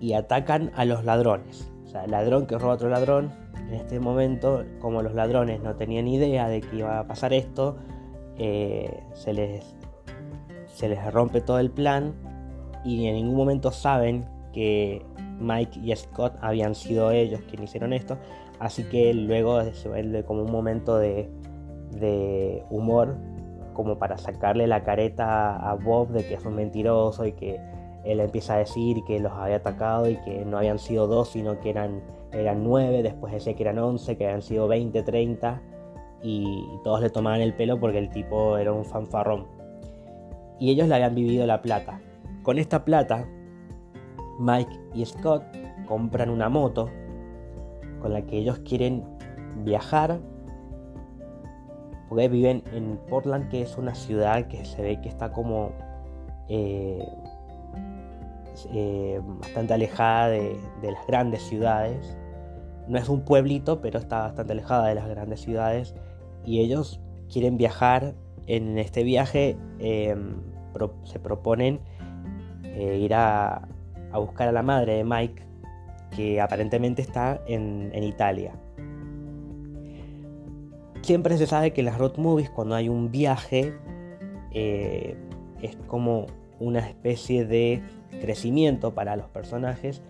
y 0.00 0.12
atacan 0.14 0.72
a 0.74 0.84
los 0.84 1.04
ladrones. 1.04 1.70
O 1.84 1.88
sea, 1.88 2.06
ladrón 2.06 2.46
que 2.46 2.58
roba 2.58 2.72
a 2.72 2.76
otro 2.76 2.88
ladrón, 2.88 3.32
en 3.68 3.74
este 3.74 4.00
momento, 4.00 4.64
como 4.80 5.02
los 5.02 5.14
ladrones 5.14 5.60
no 5.60 5.74
tenían 5.76 6.08
idea 6.08 6.48
de 6.48 6.60
que 6.60 6.76
iba 6.76 6.98
a 6.98 7.06
pasar 7.06 7.32
esto, 7.32 7.76
eh, 8.38 9.02
se, 9.14 9.32
les, 9.32 9.64
se 10.66 10.88
les 10.88 11.12
rompe 11.12 11.40
todo 11.40 11.58
el 11.58 11.70
plan 11.70 12.14
y 12.84 13.06
en 13.06 13.14
ningún 13.14 13.36
momento 13.36 13.70
saben 13.70 14.26
que 14.52 15.04
Mike 15.40 15.80
y 15.80 15.94
Scott 15.96 16.36
habían 16.40 16.74
sido 16.74 17.10
ellos 17.10 17.40
quienes 17.48 17.70
hicieron 17.70 17.92
esto, 17.92 18.18
así 18.58 18.84
que 18.84 19.12
luego 19.14 19.62
se 19.72 20.24
como 20.24 20.42
un 20.42 20.52
momento 20.52 20.96
de, 20.98 21.30
de 21.90 22.62
humor 22.70 23.16
como 23.76 23.98
para 23.98 24.16
sacarle 24.16 24.66
la 24.66 24.82
careta 24.82 25.54
a 25.54 25.74
Bob 25.74 26.08
de 26.08 26.26
que 26.26 26.34
es 26.34 26.44
un 26.46 26.54
mentiroso 26.54 27.26
y 27.26 27.32
que 27.32 27.60
él 28.04 28.20
empieza 28.20 28.54
a 28.54 28.58
decir 28.58 29.04
que 29.04 29.20
los 29.20 29.32
había 29.32 29.56
atacado 29.56 30.08
y 30.08 30.16
que 30.16 30.46
no 30.46 30.56
habían 30.56 30.78
sido 30.78 31.06
dos, 31.06 31.28
sino 31.28 31.60
que 31.60 31.68
eran, 31.68 32.00
eran 32.32 32.64
nueve, 32.64 33.02
después 33.02 33.34
decía 33.34 33.54
que 33.54 33.64
eran 33.64 33.78
once, 33.78 34.16
que 34.16 34.24
habían 34.24 34.40
sido 34.40 34.66
veinte, 34.66 35.02
treinta, 35.02 35.60
y 36.22 36.64
todos 36.84 37.02
le 37.02 37.10
tomaban 37.10 37.42
el 37.42 37.52
pelo 37.52 37.78
porque 37.78 37.98
el 37.98 38.08
tipo 38.08 38.56
era 38.56 38.72
un 38.72 38.86
fanfarrón. 38.86 39.46
Y 40.58 40.70
ellos 40.70 40.88
le 40.88 40.94
habían 40.94 41.14
vivido 41.14 41.46
la 41.46 41.60
plata. 41.60 42.00
Con 42.42 42.58
esta 42.58 42.82
plata, 42.82 43.28
Mike 44.38 44.72
y 44.94 45.04
Scott 45.04 45.42
compran 45.86 46.30
una 46.30 46.48
moto 46.48 46.88
con 48.00 48.14
la 48.14 48.22
que 48.22 48.38
ellos 48.38 48.58
quieren 48.60 49.04
viajar 49.64 50.18
porque 52.08 52.28
viven 52.28 52.62
en 52.72 52.98
Portland, 53.08 53.48
que 53.48 53.62
es 53.62 53.76
una 53.76 53.94
ciudad 53.94 54.46
que 54.46 54.64
se 54.64 54.82
ve 54.82 55.00
que 55.00 55.08
está 55.08 55.32
como 55.32 55.72
eh, 56.48 57.04
eh, 58.72 59.20
bastante 59.40 59.74
alejada 59.74 60.28
de, 60.28 60.56
las 60.82 61.06
grandes 61.06 61.42
ciudades. 61.42 62.16
No 62.86 62.98
es 62.98 63.08
un 63.08 63.22
pueblito, 63.22 63.80
pero 63.80 63.98
está 63.98 64.20
bastante 64.20 64.52
alejada 64.52 64.86
de 64.86 64.94
las 64.94 65.08
grandes 65.08 65.40
ciudades. 65.40 65.94
Y 66.44 66.60
ellos 66.60 67.00
quieren 67.30 67.56
viajar. 67.56 68.14
En 68.48 68.78
este 68.78 69.02
viaje 69.02 69.56
em, 69.80 70.36
se 71.02 71.18
proponen 71.18 71.80
eh, 72.62 72.96
ir 73.02 73.12
a, 73.12 73.66
buscar 74.14 74.46
a 74.46 74.52
la 74.52 74.62
madre 74.62 74.98
de 74.98 75.04
Mike, 75.04 75.42
que 76.14 76.40
aparentemente 76.40 77.02
está 77.02 77.40
en 77.48 78.04
Italia 78.04 78.52
siempre 81.06 81.38
se 81.38 81.46
sabe 81.46 81.72
que 81.72 81.84
las 81.84 81.98
road 81.98 82.16
movies 82.16 82.50
cuando 82.50 82.74
hay 82.74 82.88
un 82.88 83.12
viaje 83.12 83.72
eh, 84.50 85.16
es 85.62 85.76
como 85.86 86.26
una 86.58 86.80
especie 86.80 87.46
de 87.46 87.80
crecimiento 88.20 88.92
para 88.92 89.14
los 89.14 89.28
personajes 89.28 90.02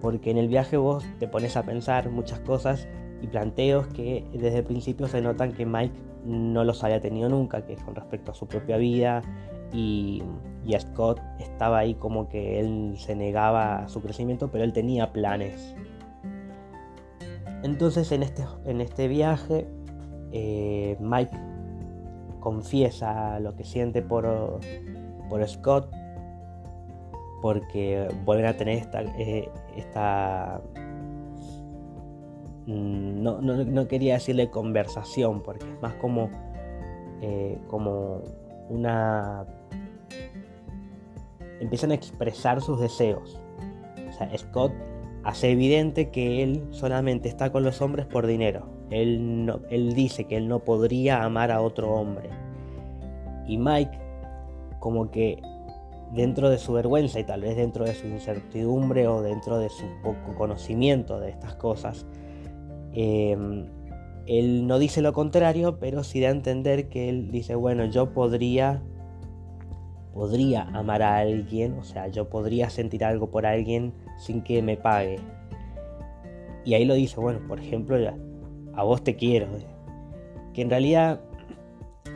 porque 0.00 0.30
en 0.30 0.38
el 0.38 0.46
viaje 0.46 0.76
vos 0.76 1.04
te 1.18 1.26
pones 1.26 1.56
a 1.56 1.64
pensar 1.64 2.10
muchas 2.10 2.38
cosas 2.40 2.86
y 3.20 3.26
planteos 3.26 3.88
que 3.88 4.24
desde 4.32 4.58
el 4.58 4.64
principio 4.64 5.08
se 5.08 5.20
notan 5.20 5.52
que 5.52 5.66
Mike 5.66 5.94
no 6.24 6.62
los 6.62 6.84
había 6.84 7.00
tenido 7.00 7.28
nunca, 7.28 7.66
que 7.66 7.74
con 7.76 7.96
respecto 7.96 8.30
a 8.30 8.34
su 8.34 8.46
propia 8.46 8.76
vida 8.76 9.22
y, 9.72 10.22
y 10.64 10.74
a 10.74 10.80
Scott 10.80 11.20
estaba 11.40 11.78
ahí 11.78 11.94
como 11.94 12.28
que 12.28 12.60
él 12.60 12.94
se 12.98 13.16
negaba 13.16 13.78
a 13.78 13.88
su 13.88 14.00
crecimiento, 14.00 14.50
pero 14.50 14.62
él 14.62 14.72
tenía 14.72 15.12
planes. 15.12 15.74
Entonces 17.64 18.12
en 18.12 18.22
este, 18.22 18.44
en 18.64 18.80
este 18.80 19.08
viaje 19.08 19.66
eh, 20.38 20.96
Mike 21.00 21.34
confiesa 22.40 23.40
lo 23.40 23.56
que 23.56 23.64
siente 23.64 24.02
por, 24.02 24.60
por 25.30 25.48
Scott 25.48 25.90
porque 27.40 28.06
vuelven 28.26 28.44
a 28.44 28.54
tener 28.54 28.76
esta, 28.76 29.00
eh, 29.00 29.48
esta 29.76 30.60
mm, 32.66 33.22
no, 33.22 33.88
quería 33.88 34.14
decirle 34.14 34.50
conversación 34.50 35.42
porque 35.42 35.64
es 35.64 35.80
más 35.80 35.94
como 35.94 36.28
eh, 37.22 37.58
como 37.68 38.20
una 38.68 39.46
empiezan 41.60 41.92
a 41.92 41.94
expresar 41.94 42.60
sus 42.60 42.78
deseos. 42.78 43.40
O 44.06 44.12
sea 44.12 44.36
Scott 44.36 44.72
hace 45.24 45.50
evidente 45.50 46.10
que 46.10 46.42
él 46.42 46.66
solamente 46.72 47.30
está 47.30 47.50
con 47.50 47.62
los 47.62 47.80
hombres 47.80 48.04
por 48.04 48.26
dinero 48.26 48.75
él, 48.90 49.52
él 49.70 49.94
dice 49.94 50.24
que 50.24 50.36
él 50.36 50.48
no 50.48 50.60
podría 50.60 51.24
amar 51.24 51.50
a 51.50 51.60
otro 51.60 51.92
hombre. 51.92 52.30
Y 53.46 53.58
Mike, 53.58 53.98
como 54.80 55.10
que 55.10 55.40
dentro 56.12 56.50
de 56.50 56.58
su 56.58 56.72
vergüenza 56.72 57.18
y 57.18 57.24
tal 57.24 57.42
vez 57.42 57.56
dentro 57.56 57.84
de 57.84 57.94
su 57.94 58.06
incertidumbre 58.06 59.08
o 59.08 59.22
dentro 59.22 59.58
de 59.58 59.68
su 59.68 59.84
poco 60.02 60.34
conocimiento 60.36 61.18
de 61.20 61.30
estas 61.30 61.54
cosas, 61.56 62.06
em, 62.92 63.66
él 64.26 64.66
no 64.66 64.78
dice 64.78 65.02
lo 65.02 65.12
contrario, 65.12 65.78
pero 65.78 66.02
sí 66.02 66.20
da 66.20 66.28
a 66.28 66.32
entender 66.32 66.88
que 66.88 67.08
él 67.08 67.30
dice, 67.30 67.54
bueno, 67.54 67.84
yo 67.86 68.12
podría, 68.12 68.82
podría 70.12 70.62
amar 70.62 71.02
a 71.02 71.18
alguien, 71.18 71.74
o 71.78 71.84
sea, 71.84 72.08
yo 72.08 72.28
podría 72.28 72.70
sentir 72.70 73.04
algo 73.04 73.30
por 73.30 73.46
alguien 73.46 73.92
sin 74.18 74.42
que 74.42 74.62
me 74.62 74.76
pague. 74.76 75.20
Y 76.64 76.74
ahí 76.74 76.84
lo 76.84 76.94
dice, 76.94 77.20
bueno, 77.20 77.38
por 77.46 77.60
ejemplo, 77.60 77.96
a 78.76 78.82
vos 78.82 79.02
te 79.02 79.16
quiero. 79.16 79.48
Que 80.52 80.62
en 80.62 80.70
realidad 80.70 81.20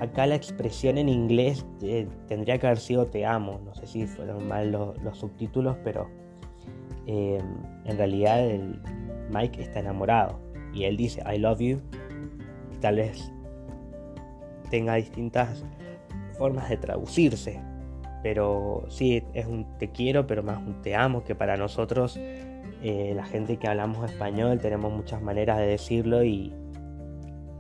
acá 0.01 0.27
la 0.27 0.35
expresión 0.35 0.99
en 0.99 1.09
inglés 1.09 1.67
eh, 1.83 2.07
tendría 2.29 2.59
que 2.59 2.67
haber 2.67 2.79
sido 2.79 3.07
te 3.07 3.27
amo. 3.27 3.61
No 3.65 3.75
sé 3.75 3.87
si 3.87 4.07
fueron 4.07 4.47
mal 4.47 4.71
los 4.71 5.19
subtítulos, 5.19 5.77
pero 5.83 6.09
em, 7.07 7.45
en 7.85 7.97
realidad 7.97 8.47
Mike 9.33 9.63
está 9.63 9.81
enamorado 9.81 10.39
y 10.73 10.85
él 10.85 10.97
dice 10.97 11.23
I 11.31 11.39
love 11.39 11.61
you. 11.61 11.81
tal 12.81 12.97
vez 12.97 13.33
tenga 14.71 14.95
distintas 14.95 15.65
formas 16.39 16.69
de 16.69 16.77
traducirse. 16.77 17.61
Pero 18.23 18.85
sí, 18.89 19.23
es 19.33 19.47
un 19.47 19.67
te 19.79 19.91
quiero, 19.91 20.27
pero 20.27 20.43
más 20.43 20.59
un 20.59 20.83
te 20.83 20.95
amo, 20.95 21.25
que 21.25 21.35
para 21.35 21.57
nosotros 21.57 22.19
eh, 22.83 23.13
la 23.15 23.25
gente 23.25 23.57
que 23.59 23.69
hablamos 23.69 24.11
español 24.11 24.59
tenemos 24.59 24.93
muchas 24.93 25.21
maneras 25.21 25.59
de 25.59 25.67
decirlo 25.67 26.25
y, 26.25 26.53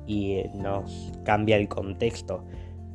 eh, 0.09 0.51
nos 0.55 1.13
cambia 1.25 1.57
el 1.57 1.69
contexto. 1.69 2.45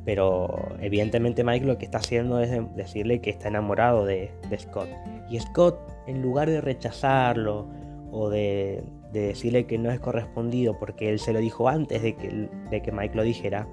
Pero 0.04 0.76
evidentemente 0.80 1.42
Mike 1.42 1.66
lo 1.66 1.78
que 1.78 1.86
está 1.86 1.98
haciendo 1.98 2.40
es 2.40 2.50
decirle 2.76 3.20
que 3.20 3.30
está 3.30 3.48
enamorado 3.48 4.04
de, 4.04 4.30
Scott. 4.58 4.88
Y 5.28 5.40
Scott, 5.40 5.78
en 6.06 6.22
lugar 6.22 6.48
de 6.48 6.60
rechazarlo 6.60 7.66
o 8.12 8.28
de, 8.28 8.84
decirle 9.12 9.66
que 9.66 9.78
no 9.78 9.90
es 9.90 9.98
correspondido 9.98 10.78
porque 10.78 11.08
él 11.08 11.18
se 11.18 11.32
lo 11.32 11.38
dijo 11.38 11.68
antes 11.68 12.02
de 12.02 12.16
que, 12.16 12.50
de 12.70 12.82
que 12.82 12.92
Mike 12.92 13.16
lo 13.16 13.22
dijera, 13.22 13.66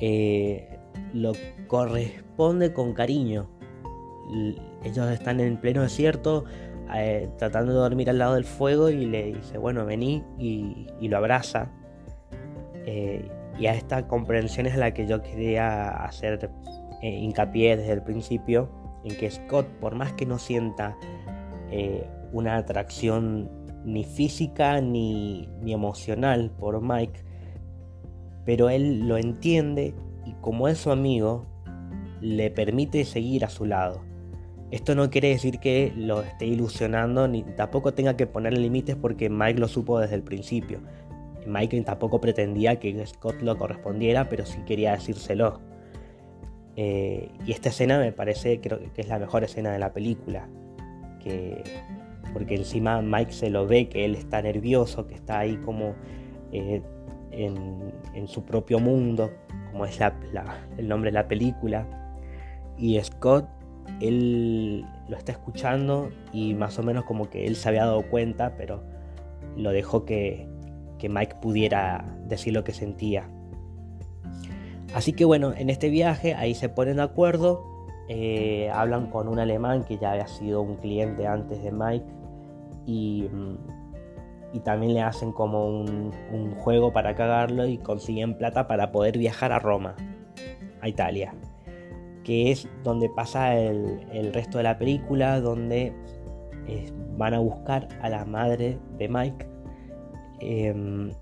eh, 0.00 0.68
lo 1.12 1.32
corresponde 1.66 2.72
con 2.72 2.92
cariño. 2.92 3.48
Ellos 4.84 5.10
están 5.10 5.40
en 5.40 5.56
pleno 5.56 5.82
desierto, 5.82 6.44
eh, 6.94 7.28
tratando 7.38 7.72
de 7.72 7.78
dormir 7.78 8.10
al 8.10 8.18
lado 8.18 8.34
del 8.34 8.44
fuego 8.44 8.90
y 8.90 9.06
le 9.06 9.32
dice, 9.32 9.58
bueno, 9.58 9.84
vení 9.84 10.22
y, 10.38 10.86
lo 11.08 11.16
abraza. 11.16 11.70
Eh, 12.84 13.28
y 13.58 13.66
a 13.66 13.74
esta 13.74 14.06
comprensión 14.06 14.66
es 14.66 14.74
a 14.74 14.78
la 14.78 14.94
que 14.94 15.06
yo 15.06 15.22
quería 15.22 15.88
hacer 16.04 16.50
eh, 17.02 17.08
hincapié 17.08 17.76
desde 17.76 17.92
el 17.92 18.02
principio, 18.02 18.70
en 19.04 19.16
que 19.16 19.30
Scott, 19.30 19.66
por 19.80 19.94
más 19.94 20.12
que 20.12 20.26
no 20.26 20.38
sienta 20.38 20.96
una 22.32 22.56
atracción 22.56 23.50
ni 23.84 24.04
física 24.04 24.80
ni, 24.80 25.48
ni 25.60 25.72
emocional 25.72 26.52
por 26.56 26.80
Mike, 26.80 27.24
pero 28.44 28.70
él 28.70 29.08
lo 29.08 29.16
entiende 29.16 29.94
y 30.24 30.32
como 30.40 30.68
es 30.68 30.78
su 30.78 30.92
amigo, 30.92 31.44
le 32.20 32.50
permite 32.50 33.04
seguir 33.04 33.44
a 33.44 33.48
su 33.48 33.64
lado 33.64 34.05
Esto 34.70 34.94
no 34.94 35.10
quiere 35.10 35.28
decir 35.28 35.60
que 35.60 35.92
lo 35.96 36.22
esté 36.22 36.46
ilusionando 36.46 37.28
ni 37.28 37.42
tampoco 37.42 37.94
tenga 37.94 38.16
que 38.16 38.26
ponerle 38.26 38.60
límites 38.60 38.96
porque 38.96 39.30
Mike 39.30 39.60
lo 39.60 39.68
supo 39.68 40.00
desde 40.00 40.16
el 40.16 40.22
principio. 40.22 40.80
Mike 41.46 41.80
tampoco 41.82 42.20
pretendía 42.20 42.80
que 42.80 43.06
Scott 43.06 43.40
lo 43.42 43.56
correspondiera, 43.56 44.28
pero 44.28 44.44
sí 44.44 44.58
quería 44.66 44.92
decírselo. 44.92 45.60
Eh, 46.74 47.30
y 47.46 47.52
esta 47.52 47.70
escena 47.70 47.98
me 47.98 48.12
parece 48.12 48.60
creo 48.60 48.80
que 48.92 49.00
es 49.00 49.08
la 49.08 49.18
mejor 49.18 49.44
escena 49.44 49.70
de 49.70 49.78
la 49.78 49.92
película. 49.92 50.48
Que, 51.22 51.62
porque 52.32 52.56
encima 52.56 53.00
Mike 53.00 53.32
se 53.32 53.50
lo 53.50 53.66
ve 53.66 53.88
que 53.88 54.04
él 54.04 54.14
está 54.14 54.42
nervioso, 54.42 55.06
que 55.06 55.14
está 55.14 55.38
ahí 55.38 55.56
como 55.58 55.94
eh, 56.52 56.82
en, 57.30 58.28
su 58.28 58.44
propio 58.44 58.80
mundo, 58.80 59.30
como 59.70 59.86
es 59.86 59.98
el 60.76 60.88
nombre 60.88 61.10
de 61.10 61.14
la 61.14 61.28
película. 61.28 61.86
Y 62.76 63.00
Scott, 63.00 63.48
él 64.00 64.84
lo 65.08 65.16
está 65.16 65.32
escuchando 65.32 66.10
y 66.32 66.54
más 66.54 66.78
o 66.78 66.82
menos 66.82 67.04
como 67.04 67.30
que 67.30 67.46
él 67.46 67.56
se 67.56 67.68
había 67.68 67.84
dado 67.84 68.02
cuenta, 68.08 68.56
pero 68.56 68.82
lo 69.56 69.70
dejó 69.70 70.04
que, 70.04 70.48
Mike 71.08 71.36
pudiera 71.40 72.04
decir 72.26 72.52
lo 72.52 72.64
que 72.64 72.72
sentía. 72.72 73.28
Así 74.92 75.12
que 75.12 75.24
bueno, 75.24 75.52
en 75.56 75.70
este 75.70 75.88
viaje 75.88 76.34
ahí 76.34 76.54
se 76.54 76.68
ponen 76.68 76.96
de 76.96 77.02
acuerdo, 77.02 77.62
eh, 78.08 78.70
hablan 78.72 79.08
con 79.10 79.28
un 79.28 79.38
alemán 79.38 79.84
que 79.84 79.98
ya 79.98 80.12
había 80.12 80.26
sido 80.26 80.62
un 80.62 80.76
cliente 80.76 81.26
antes 81.28 81.62
de 81.62 81.70
Mike 81.70 82.06
y, 82.86 83.28
y 84.52 84.60
también 84.60 84.94
le 84.94 85.02
hacen 85.02 85.32
como 85.32 85.68
un, 85.68 86.12
juego 86.56 86.92
para 86.92 87.14
cagarlo 87.14 87.66
y 87.66 87.78
consiguen 87.78 88.38
plata 88.38 88.66
para 88.66 88.90
poder 88.90 89.18
viajar 89.18 89.52
a 89.52 89.58
Roma, 89.58 89.94
a 90.80 90.88
Italia, 90.88 91.34
que 92.26 92.50
es 92.50 92.68
donde 92.82 93.08
pasa 93.08 93.56
el, 93.56 94.32
resto 94.34 94.58
de 94.58 94.64
la 94.64 94.76
película, 94.76 95.40
donde 95.40 95.92
eh, 96.66 96.92
van 97.16 97.34
a 97.34 97.38
buscar 97.38 97.86
a 98.02 98.08
la 98.08 98.24
madre 98.24 98.78
de 98.98 99.08
Mike 99.08 99.56
Em, 100.40 101.12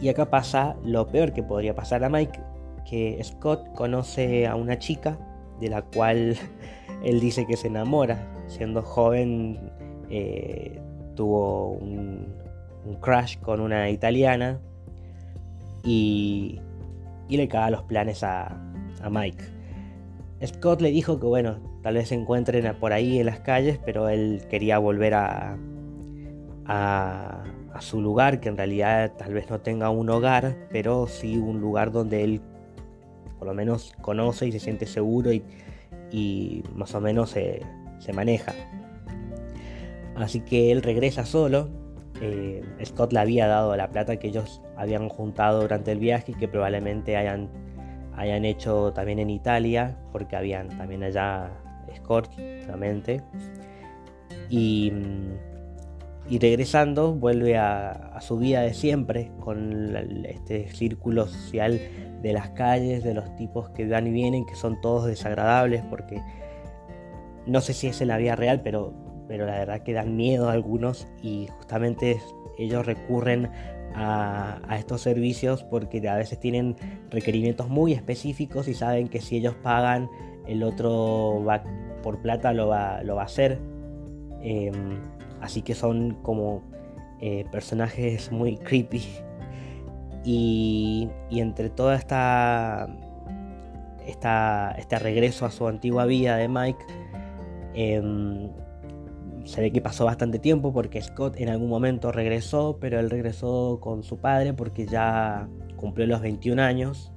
y 0.00 0.08
acá 0.08 0.30
pasa 0.30 0.76
lo 0.84 1.06
peor 1.06 1.32
que 1.32 1.42
podría 1.42 1.74
pasar 1.74 2.04
a 2.04 2.08
Mike, 2.08 2.40
que 2.88 3.22
Scott 3.22 3.72
conoce 3.74 4.46
a 4.46 4.54
una 4.54 4.78
chica 4.78 5.18
de 5.60 5.68
la 5.68 5.82
cual 5.82 6.36
él 7.04 7.20
dice 7.20 7.46
que 7.46 7.56
se 7.56 7.68
enamora. 7.68 8.32
Siendo 8.46 8.82
joven 8.82 9.72
eh, 10.10 10.80
tuvo 11.14 11.70
un, 11.70 12.34
crash 13.00 13.38
con 13.40 13.60
una 13.60 13.90
italiana 13.90 14.60
y, 15.82 16.60
le 17.28 17.48
caga 17.48 17.70
los 17.70 17.82
planes 17.82 18.22
a, 18.22 18.62
Mike. 19.10 19.55
Scott 20.44 20.80
le 20.80 20.90
dijo 20.90 21.18
que 21.18 21.26
bueno, 21.26 21.58
tal 21.82 21.94
vez 21.94 22.08
se 22.08 22.14
encuentren 22.14 22.74
por 22.78 22.92
ahí 22.92 23.18
en 23.18 23.26
las 23.26 23.40
calles, 23.40 23.78
pero 23.84 24.08
él 24.08 24.42
quería 24.50 24.78
volver 24.78 25.14
a, 25.14 25.56
a, 26.66 27.44
su 27.80 28.00
lugar, 28.00 28.40
que 28.40 28.48
en 28.48 28.56
realidad 28.56 29.12
tal 29.16 29.34
vez 29.34 29.48
no 29.50 29.60
tenga 29.60 29.90
un 29.90 30.08
hogar, 30.10 30.56
pero 30.70 31.06
sí 31.06 31.36
un 31.36 31.60
lugar 31.60 31.92
donde 31.92 32.24
él 32.24 32.40
por 33.38 33.48
lo 33.48 33.54
menos 33.54 33.94
conoce 34.00 34.46
y 34.46 34.52
se 34.52 34.60
siente 34.60 34.86
seguro 34.86 35.30
y, 35.32 36.62
más 36.74 36.94
o 36.94 37.00
menos 37.00 37.30
se, 37.30 37.62
maneja. 38.14 38.54
Así 40.14 40.40
que 40.40 40.72
él 40.72 40.82
regresa 40.82 41.26
solo. 41.26 41.68
Eh, 42.22 42.62
Scott 42.82 43.12
le 43.12 43.18
había 43.18 43.46
dado 43.46 43.76
la 43.76 43.90
plata 43.90 44.16
que 44.16 44.28
ellos 44.28 44.62
habían 44.76 45.10
juntado 45.10 45.60
durante 45.60 45.92
el 45.92 45.98
viaje 45.98 46.32
y 46.32 46.34
que 46.34 46.48
probablemente 46.48 47.16
hayan, 47.16 47.50
hayan 48.16 48.44
hecho 48.44 48.92
también 48.92 49.18
en 49.18 49.30
Italia, 49.30 49.96
porque 50.12 50.36
habían 50.36 50.68
también 50.68 51.02
allá 51.02 51.50
Scott, 51.94 52.30
obviamente. 52.38 53.22
Y 54.48 54.92
y 56.28 56.38
regresando 56.40 57.14
vuelve 57.14 57.56
a, 57.56 58.18
su 58.20 58.38
vida 58.38 58.62
de 58.62 58.74
siempre, 58.74 59.30
con 59.40 59.96
este 60.24 60.68
círculo 60.68 61.26
social 61.28 61.80
de 62.22 62.32
las 62.32 62.50
calles, 62.50 63.04
de 63.04 63.14
los 63.14 63.36
tipos 63.36 63.68
que 63.70 63.86
van 63.86 64.08
y 64.08 64.10
vienen, 64.10 64.44
que 64.44 64.56
son 64.56 64.80
todos 64.80 65.06
desagradables, 65.06 65.84
porque 65.88 66.20
no 67.46 67.60
sé 67.60 67.74
si 67.74 67.86
es 67.86 68.00
en 68.00 68.08
la 68.08 68.16
vida 68.16 68.34
real, 68.34 68.60
pero, 68.62 68.92
pero 69.28 69.46
la 69.46 69.52
verdad 69.52 69.82
que 69.82 69.92
dan 69.92 70.16
miedo 70.16 70.48
a 70.48 70.52
algunos 70.52 71.06
y 71.22 71.46
justamente 71.58 72.20
ellos 72.58 72.86
recurren 72.86 73.50
a, 73.96 74.60
estos 74.78 75.00
servicios 75.00 75.64
porque 75.64 76.06
a 76.08 76.16
veces 76.16 76.38
tienen 76.38 76.76
requerimientos 77.10 77.68
muy 77.68 77.92
específicos 77.92 78.68
y 78.68 78.74
saben 78.74 79.08
que 79.08 79.20
si 79.20 79.36
ellos 79.36 79.54
pagan, 79.62 80.08
el 80.46 80.62
otro 80.62 81.42
va 81.44 81.62
por 82.02 82.20
plata 82.20 82.52
lo 82.52 82.68
va, 82.68 83.02
lo 83.02 83.16
va 83.16 83.22
a 83.22 83.26
hacer. 83.26 83.58
Em, 84.42 85.00
Así 85.40 85.62
que 85.62 85.74
son 85.74 86.14
como 86.22 86.62
eh, 87.20 87.44
personajes 87.50 88.32
muy 88.32 88.56
creepy. 88.56 89.02
Y, 90.24 91.08
entre 91.30 91.70
toda 91.70 91.94
esta, 91.94 92.88
este 94.04 94.98
regreso 94.98 95.46
a 95.46 95.50
su 95.50 95.68
antigua 95.68 96.04
vida 96.06 96.36
de 96.36 96.48
Mike, 96.48 96.84
em, 97.74 98.50
se 99.46 99.60
ve 99.60 99.72
que 99.72 99.80
pasó 99.80 100.04
bastante 100.04 100.38
tiempo 100.38 100.72
porque 100.72 101.00
Scott 101.00 101.36
en 101.38 101.48
algún 101.48 101.70
momento 101.70 102.12
regresó, 102.12 102.78
pero 102.80 103.00
él 103.00 103.08
regresó 103.08 103.78
con 103.80 104.02
su 104.02 104.18
padre 104.18 104.52
porque 104.52 104.86
ya 104.86 105.48
cumplió 105.76 106.06
los 106.06 106.20
21 106.20 106.60
años 106.60 107.12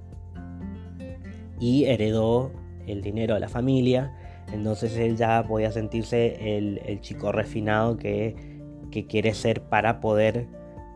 y 1.59 1.85
heredó 1.85 2.51
el 2.87 3.01
dinero 3.01 3.33
de 3.33 3.41
la 3.41 3.49
familia 3.49 4.13
entonces 4.53 4.97
él 4.97 5.15
ya 5.15 5.43
podía 5.43 5.71
sentirse 5.71 6.57
el, 6.57 7.01
chico 7.01 7.31
refinado 7.31 7.97
que, 7.97 8.35
quiere 9.07 9.33
ser 9.33 9.61
para 9.61 9.99
poder 9.99 10.47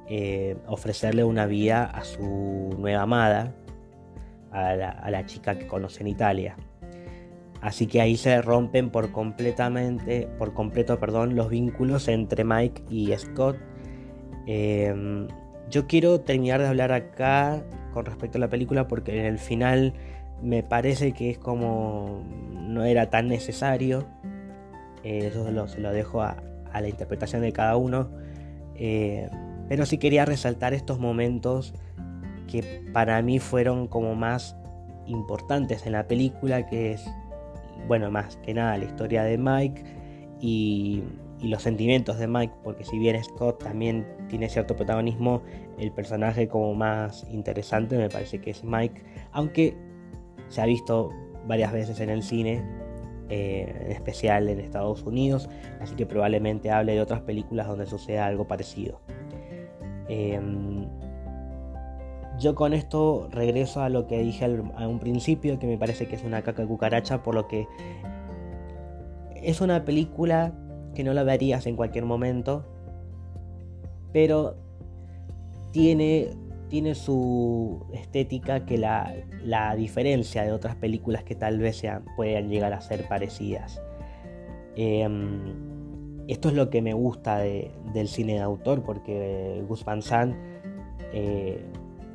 eh, 0.09 0.57
ofrecerle 0.67 1.23
una 1.23 1.45
vida 1.45 1.85
a 1.85 2.03
su 2.03 2.75
nueva 2.79 3.03
amada, 3.03 3.55
a 4.51 4.75
la, 4.75 5.25
chica 5.25 5.57
que 5.57 5.67
conoce 5.67 6.01
en 6.01 6.07
Italia. 6.07 6.57
Así 7.63 7.87
que 7.87 8.01
ahí 8.01 8.17
se 8.17 8.41
rompen 8.41 8.89
por 8.89 9.13
completamente, 9.13 10.27
por 10.37 10.53
completo, 10.53 10.99
perdón, 10.99 11.37
los 11.37 11.49
vínculos 11.49 12.09
entre 12.09 12.43
Mike 12.43 12.83
y 12.89 13.15
Scott. 13.17 13.55
Em, 14.45 15.29
yo 15.69 15.87
quiero 15.87 16.19
terminar 16.19 16.59
de 16.59 16.67
hablar 16.67 16.91
acá 16.91 17.63
con 17.93 18.03
respecto 18.03 18.37
a 18.37 18.41
la 18.41 18.49
película 18.49 18.89
porque 18.89 19.17
en 19.17 19.25
el 19.25 19.39
final 19.39 19.93
me 20.41 20.61
parece 20.61 21.13
que 21.13 21.29
es 21.29 21.37
como 21.37 22.21
no 22.51 22.83
era 22.83 23.09
tan 23.09 23.29
necesario. 23.29 24.09
Eh, 25.05 25.27
eso 25.27 25.45
se 25.69 25.79
lo 25.79 25.93
dejo 25.93 26.21
a, 26.21 26.43
la 26.73 26.89
interpretación 26.89 27.43
de 27.43 27.53
cada 27.53 27.77
uno. 27.77 28.09
Eh, 28.75 29.29
pero 29.69 29.85
sí 29.85 29.97
quería 29.99 30.25
resaltar 30.25 30.73
estos 30.73 30.99
momentos 30.99 31.73
que 32.45 32.83
para 32.91 33.21
mí 33.21 33.39
fueron 33.39 33.87
como 33.87 34.15
más 34.15 34.57
importantes 35.05 35.85
en 35.85 35.93
la 35.93 36.07
película, 36.09 36.65
que 36.65 36.91
es, 36.91 37.05
bueno, 37.87 38.09
más 38.11 38.37
que 38.37 38.53
nada 38.53 38.77
la 38.77 38.85
historia 38.85 39.23
de 39.23 39.37
Mike 39.37 39.83
y, 40.39 41.03
los 41.41 41.61
sentimientos 41.61 42.19
de 42.19 42.25
Mike, 42.25 42.53
porque 42.63 42.85
si 42.85 42.97
bien 42.97 43.21
Scott 43.21 43.61
también 43.61 44.07
tiene 44.29 44.47
cierto 44.47 44.77
protagonismo, 44.77 45.41
el 45.77 45.91
personaje 45.91 46.47
como 46.47 46.73
más 46.73 47.27
interesante 47.29 47.97
me 47.97 48.07
parece 48.07 48.39
que 48.39 48.51
es 48.51 48.63
Mike, 48.63 49.03
aunque 49.33 49.75
se 50.47 50.61
ha 50.61 50.65
visto 50.65 51.11
varias 51.45 51.73
veces 51.73 51.99
en 51.99 52.09
el 52.09 52.23
cine, 52.23 52.63
eh, 53.27 53.75
en 53.87 53.91
especial 53.91 54.47
en 54.47 54.61
Estados 54.61 55.03
Unidos, 55.03 55.49
así 55.81 55.95
que 55.95 56.05
probablemente 56.05 56.71
hable 56.71 56.93
de 56.93 57.01
otras 57.01 57.19
películas 57.19 57.67
donde 57.67 57.87
suceda 57.87 58.25
algo 58.25 58.47
parecido. 58.47 59.01
Em, 60.07 60.87
yo 62.39 62.55
con 62.55 62.73
esto 62.73 63.27
regreso 63.31 63.81
a 63.81 63.89
lo 63.89 64.07
que 64.07 64.19
dije 64.19 64.45
a 64.45 64.87
un 64.87 64.99
principio, 64.99 65.59
que 65.59 65.67
me 65.67 65.77
parece 65.77 66.07
que 66.07 66.15
es 66.15 66.23
una 66.23 66.41
caca 66.41 66.65
cucaracha, 66.65 67.23
por 67.23 67.35
lo 67.35 67.47
que 67.47 67.67
es 69.35 69.61
una 69.61 69.85
película 69.85 70.53
que 70.95 71.03
no 71.03 71.13
la 71.13 71.23
verías 71.23 71.65
en 71.67 71.75
cualquier 71.75 72.05
momento, 72.05 72.65
pero 74.11 74.55
tiene 75.71 76.31
tiene 76.73 76.95
su 76.95 77.85
estética 77.93 78.65
que 78.65 78.79
la, 78.79 79.75
diferencia 79.77 80.41
de 80.41 80.51
otras 80.51 80.75
películas 80.75 81.23
que 81.23 81.35
tal 81.35 81.59
vez 81.59 81.77
sean, 81.77 82.03
puedan 82.15 82.49
llegar 82.49 82.73
a 82.73 82.81
ser 82.81 83.07
parecidas. 83.07 83.79
Em, 84.75 86.23
esto 86.27 86.49
es 86.49 86.55
lo 86.55 86.71
que 86.71 86.81
me 86.81 86.93
gusta 86.93 87.37
del 87.37 88.07
cine 88.07 88.33
de 88.33 88.39
autor, 88.39 88.81
porque 88.81 89.63
Gus 89.67 89.85
Van 89.85 90.01
Sant 90.01 90.35
eh, 91.13 91.63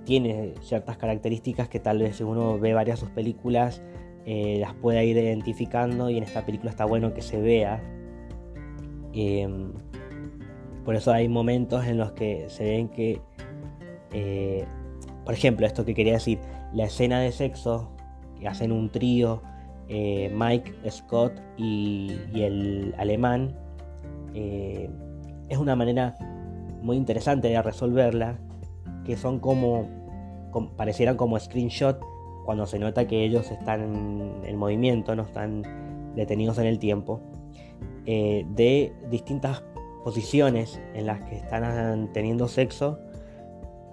tiene 0.09 0.55
ciertas 0.63 0.97
características 0.97 1.69
que 1.69 1.81
tal 1.81 1.99
vez 1.99 2.17
si 2.17 2.25
uno 2.25 2.59
ve 2.59 2.73
varias 2.73 2.99
de 2.99 3.07
sus 3.07 3.15
películas 3.15 3.83
eh, 4.25 4.57
las 4.59 4.73
pueda 4.73 5.05
ir 5.05 5.19
identificando 5.19 6.09
y 6.09 6.17
en 6.17 6.25
esta 6.25 6.47
película 6.47 6.71
está 6.71 6.87
bueno 6.87 7.13
que 7.13 7.21
se 7.21 7.39
vea. 7.39 7.83
Em, 9.13 9.73
por 10.87 10.97
eso 10.97 11.13
hay 11.13 11.29
momentos 11.29 11.87
en 11.87 11.99
los 11.99 12.13
que 12.13 12.47
se 12.49 12.65
ven 12.65 12.89
que 12.89 13.21
eh, 14.13 14.65
por 15.29 15.35
ejemplo, 15.35 15.67
esto 15.67 15.85
que 15.85 15.95
quería 15.95 16.15
decir, 16.15 16.39
la 16.73 16.85
escena 16.85 17.21
de 17.21 17.33
sexo 17.33 17.91
que 18.41 18.49
hacen 18.49 18.73
un 18.73 18.89
trío 18.89 19.43
eh, 19.89 20.33
Mike, 20.35 20.91
Scott 20.91 21.33
y, 21.59 22.17
el 22.35 22.95
alemán, 22.97 23.55
eh, 24.33 24.89
es 25.51 25.59
una 25.59 25.77
manera 25.77 26.15
muy 26.83 26.97
interesante 26.97 27.49
de 27.49 27.61
resolverla, 27.61 28.39
que 29.05 29.19
son 29.19 29.39
como, 29.39 29.89
parecieran 30.77 31.17
como 31.17 31.39
screenshot 31.39 32.01
cuando 32.45 32.67
se 32.67 32.79
nota 32.79 33.07
que 33.07 33.25
ellos 33.25 33.51
están 33.51 34.43
en 34.45 34.57
movimiento, 34.57 35.15
no 35.15 35.23
están 35.23 35.63
detenidos 36.15 36.59
en 36.59 36.67
el 36.67 36.79
tiempo, 36.79 37.21
eh, 38.07 38.47
de 38.55 38.95
distintas 39.11 39.63
posiciones 40.03 40.81
en 40.95 41.07
las 41.07 41.21
que 41.29 41.37
están 41.37 42.11
teniendo 42.15 42.49
sexo, 42.49 42.99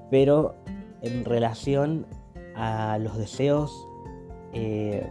pero 0.09 0.55
en 1.01 1.25
relación 1.25 2.07
a 2.55 2.97
los 2.97 3.17
deseos 3.17 3.87
eh, 4.53 5.05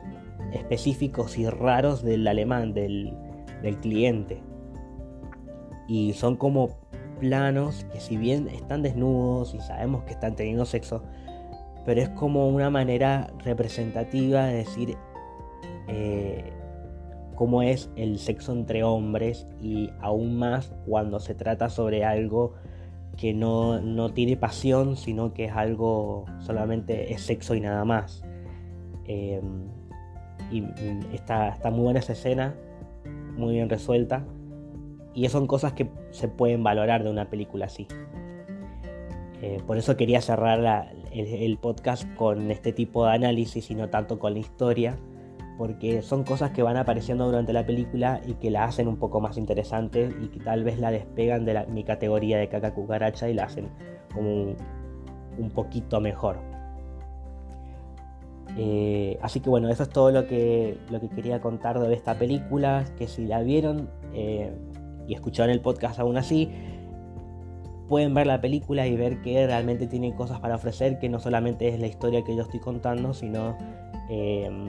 específicos 0.53 1.37
y 1.37 1.47
raros 1.47 2.03
del 2.03 2.27
alemán, 2.27 2.73
del, 2.73 3.15
del 3.63 3.77
cliente. 3.77 4.43
Y 5.87 6.15
son 6.15 6.37
como 6.37 6.71
planos 7.21 7.85
que 7.93 8.01
si 8.01 8.17
bien 8.17 8.49
están 8.49 8.83
desnudos 8.83 9.55
y 9.55 9.61
sabemos 9.61 10.05
que 10.05 10.13
están 10.13 10.35
teniendo 10.35 10.65
sexo, 10.65 11.03
pero 11.85 12.01
es 12.01 12.09
como 12.11 12.49
una 12.49 12.71
manera 12.71 13.33
representativa 13.45 14.47
de 14.47 14.55
decir 14.55 14.97
eh, 15.89 16.53
cómo 17.35 17.63
es 17.63 17.91
el 17.97 18.19
sexo 18.19 18.53
entre 18.53 18.83
hombres 18.85 19.47
y 19.61 19.91
aún 20.01 20.39
más 20.39 20.73
cuando 20.87 21.21
se 21.21 21.35
trata 21.35 21.69
sobre 21.69 22.05
algo 22.05 22.55
que 23.17 23.33
no, 23.33 24.13
tiene 24.13 24.37
pasión, 24.37 24.97
sino 24.97 25.35
que 25.35 25.47
es 25.47 25.53
algo 25.53 26.25
solamente 26.41 27.13
es 27.13 27.23
sexo 27.23 27.55
y 27.55 27.61
nada 27.61 27.85
más. 27.85 28.23
Em, 29.07 29.69
y 30.51 30.65
está, 31.13 31.51
está 31.51 31.71
muy 31.71 31.83
buena 31.83 32.01
esa 32.01 32.13
escena, 32.13 32.55
muy 33.37 33.55
bien 33.55 33.69
resuelta. 33.69 34.25
Y 35.15 35.29
son 35.29 35.47
cosas 35.47 35.75
que 35.75 35.89
se 36.11 36.27
pueden 36.27 36.65
valorar 36.65 37.05
de 37.05 37.11
una 37.11 37.31
película 37.31 37.67
así. 37.67 37.87
Eh, 39.43 39.61
por 39.67 39.77
eso 39.77 39.97
quería 39.97 40.21
cerrar 40.21 40.93
el, 41.15 41.59
podcast 41.59 42.13
con 42.15 42.51
este 42.51 42.73
tipo 42.73 43.07
de 43.07 43.13
análisis 43.13 43.71
y 43.71 43.75
no 43.75 43.89
tanto 43.89 44.19
con 44.19 44.35
la 44.35 44.41
historia, 44.41 44.99
porque 45.57 46.03
son 46.03 46.25
cosas 46.25 46.51
que 46.51 46.63
van 46.63 46.77
apareciendo 46.77 47.27
durante 47.27 47.53
la 47.53 47.65
película 47.65 48.21
y 48.27 48.35
que 48.35 48.51
la 48.51 48.65
hacen 48.65 48.89
un 48.89 48.97
poco 48.97 49.21
más 49.21 49.39
interesante 49.39 50.11
y 50.21 50.29
que 50.29 50.41
tal 50.41 50.65
vez 50.65 50.79
la 50.79 50.91
despegan 50.91 51.45
de 51.45 51.67
mi 51.69 51.85
categoría 51.85 52.39
de 52.39 52.49
caca 52.49 52.75
cucaracha 52.75 53.29
y 53.29 53.35
la 53.35 53.45
hacen 53.45 53.69
como 54.13 54.57
un, 55.39 55.51
poquito 55.51 56.01
mejor. 56.01 56.39
Eh, 58.57 59.19
así 59.23 59.41
que 59.41 59.51
bueno, 59.51 59.69
eso 59.69 59.85
es 59.85 59.89
todo 59.89 60.11
lo 60.11 60.27
que, 60.27 60.79
lo 60.91 61.01
que 61.01 61.09
quería 61.09 61.41
contar 61.41 61.79
de 61.79 61.95
esta 61.95 62.19
película, 62.19 62.85
que 62.99 63.07
si 63.07 63.27
la 63.27 63.41
vieron 63.43 63.89
eh, 64.13 64.53
y 65.07 65.15
escucharon 65.15 65.51
el 65.51 65.61
podcast 65.61 65.99
aún 66.01 66.17
así, 66.17 66.51
pueden 67.95 68.13
ver 68.13 68.27
la 68.27 68.41
película 68.41 68.89
y 68.89 68.97
ver 68.97 69.23
que 69.23 69.47
realmente 69.47 69.87
tiene 69.87 70.17
cosas 70.17 70.41
para 70.41 70.57
ofrecer, 70.57 70.99
que 70.99 71.09
no 71.09 71.21
solamente 71.21 71.69
es 71.69 71.79
la 71.79 71.87
historia 71.87 72.25
que 72.25 72.35
yo 72.35 72.43
estoy 72.43 72.59
contando, 72.59 73.15
sino 73.15 73.57
em, 74.11 74.69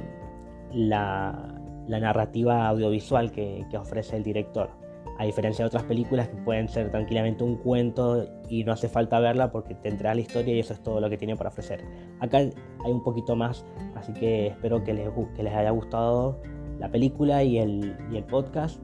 la, 0.71 1.59
narrativa 1.87 2.67
audiovisual 2.67 3.31
que, 3.31 3.65
ofrece 3.79 4.15
el 4.17 4.21
director. 4.21 4.69
A 5.17 5.25
diferencia 5.25 5.63
de 5.63 5.67
otras 5.69 5.85
películas 5.85 6.27
que 6.29 6.35
pueden 6.35 6.69
ser 6.69 6.91
tranquilamente 6.91 7.43
un 7.43 7.55
cuento 7.55 8.27
y 8.47 8.63
no 8.63 8.73
hace 8.73 8.89
falta 8.89 9.19
verla 9.19 9.51
porque 9.51 9.73
te 9.73 9.89
entra 9.89 10.13
la 10.13 10.21
historia 10.21 10.53
y 10.53 10.59
eso 10.59 10.73
es 10.73 10.83
todo 10.83 11.01
lo 11.01 11.09
que 11.09 11.17
tiene 11.17 11.35
para 11.35 11.49
ofrecer. 11.49 11.83
Acá 12.19 12.37
hay 12.37 12.51
un 12.85 13.01
poquito 13.01 13.35
más, 13.35 13.65
así 13.95 14.13
que 14.13 14.49
espero 14.49 14.83
que 14.83 14.93
les, 14.93 15.09
que 15.35 15.41
les 15.41 15.53
haya 15.55 15.71
gustado 15.71 16.39
la 16.77 16.91
película 16.91 17.43
y 17.43 17.57
el, 17.57 17.97
y 18.11 18.17
el 18.17 18.23
podcast. 18.23 18.79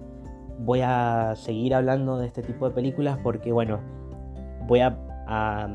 Voy 0.57 0.81
a 0.83 1.35
seguir 1.35 1.75
hablando 1.75 2.17
de 2.17 2.25
este 2.25 2.41
tipo 2.41 2.67
de 2.67 2.73
películas 2.73 3.19
porque, 3.21 3.51
bueno, 3.51 4.00
voy 4.71 4.79
a, 4.79 5.67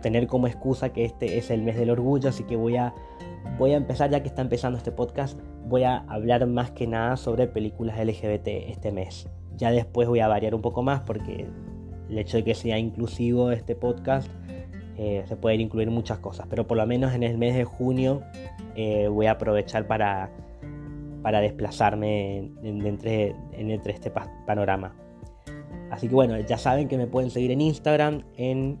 tener 0.00 0.28
como 0.28 0.46
excusa 0.46 0.90
que 0.90 1.04
este 1.04 1.36
es 1.36 1.50
el 1.50 1.62
mes 1.62 1.76
del 1.76 1.90
orgullo, 1.90 2.28
así 2.28 2.44
que 2.44 2.54
voy 2.54 2.76
a, 2.76 2.94
empezar, 3.58 4.10
ya 4.10 4.22
que 4.22 4.28
está 4.28 4.42
empezando 4.42 4.78
este 4.78 4.92
podcast, 4.92 5.40
voy 5.66 5.82
a 5.82 5.96
hablar 6.06 6.46
más 6.46 6.70
que 6.70 6.86
nada 6.86 7.16
sobre 7.16 7.48
películas 7.48 7.98
LGBT 7.98 8.46
este 8.68 8.92
mes. 8.92 9.28
Ya 9.56 9.72
después 9.72 10.06
voy 10.06 10.20
a 10.20 10.28
variar 10.28 10.54
un 10.54 10.62
poco 10.62 10.84
más 10.84 11.00
porque 11.00 11.48
el 12.08 12.16
hecho 12.16 12.36
de 12.36 12.44
que 12.44 12.54
sea 12.54 12.78
inclusivo 12.78 13.50
este 13.50 13.74
podcast 13.74 14.30
eh, 14.96 15.24
se 15.26 15.34
pueden 15.34 15.60
incluir 15.60 15.90
muchas 15.90 16.20
cosas, 16.20 16.46
pero 16.48 16.68
por 16.68 16.76
lo 16.76 16.86
menos 16.86 17.12
en 17.12 17.24
el 17.24 17.38
mes 17.38 17.56
de 17.56 17.64
junio 17.64 18.22
eh, 18.76 19.08
voy 19.08 19.26
a 19.26 19.32
aprovechar 19.32 19.88
para, 19.88 20.30
desplazarme 21.42 22.52
entre 22.62 23.34
este 23.86 24.12
panorama. 24.46 24.94
Así 25.90 26.08
que 26.08 26.14
bueno, 26.14 26.38
ya 26.40 26.58
saben 26.58 26.88
que 26.88 26.98
me 26.98 27.06
pueden 27.06 27.30
seguir 27.30 27.50
en 27.50 27.60
Instagram 27.60 28.22
en 28.36 28.78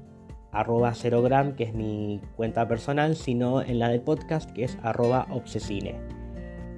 arroba 0.52 0.94
cerogram, 0.94 1.54
que 1.54 1.64
es 1.64 1.74
mi 1.74 2.20
cuenta 2.36 2.66
personal, 2.68 3.16
sino 3.16 3.62
en 3.62 3.78
la 3.78 3.88
de 3.88 4.00
podcast, 4.00 4.50
que 4.50 4.64
es 4.64 4.78
arroba 4.82 5.26
obsesine. 5.30 6.00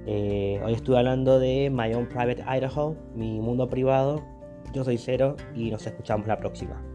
Eh, 0.05 0.59
hoy 0.65 0.73
estuve 0.73 0.97
hablando 0.97 1.39
de 1.39 1.69
My 1.71 1.93
Own 1.93 2.07
Private 2.07 2.43
Idaho, 2.47 2.95
mi 3.15 3.39
mundo 3.39 3.69
privado. 3.69 4.23
Yo 4.73 4.83
soy 4.83 4.97
Cero 4.97 5.35
y 5.55 5.69
nos 5.69 5.85
escuchamos 5.85 6.27
la 6.27 6.37
próxima. 6.37 6.90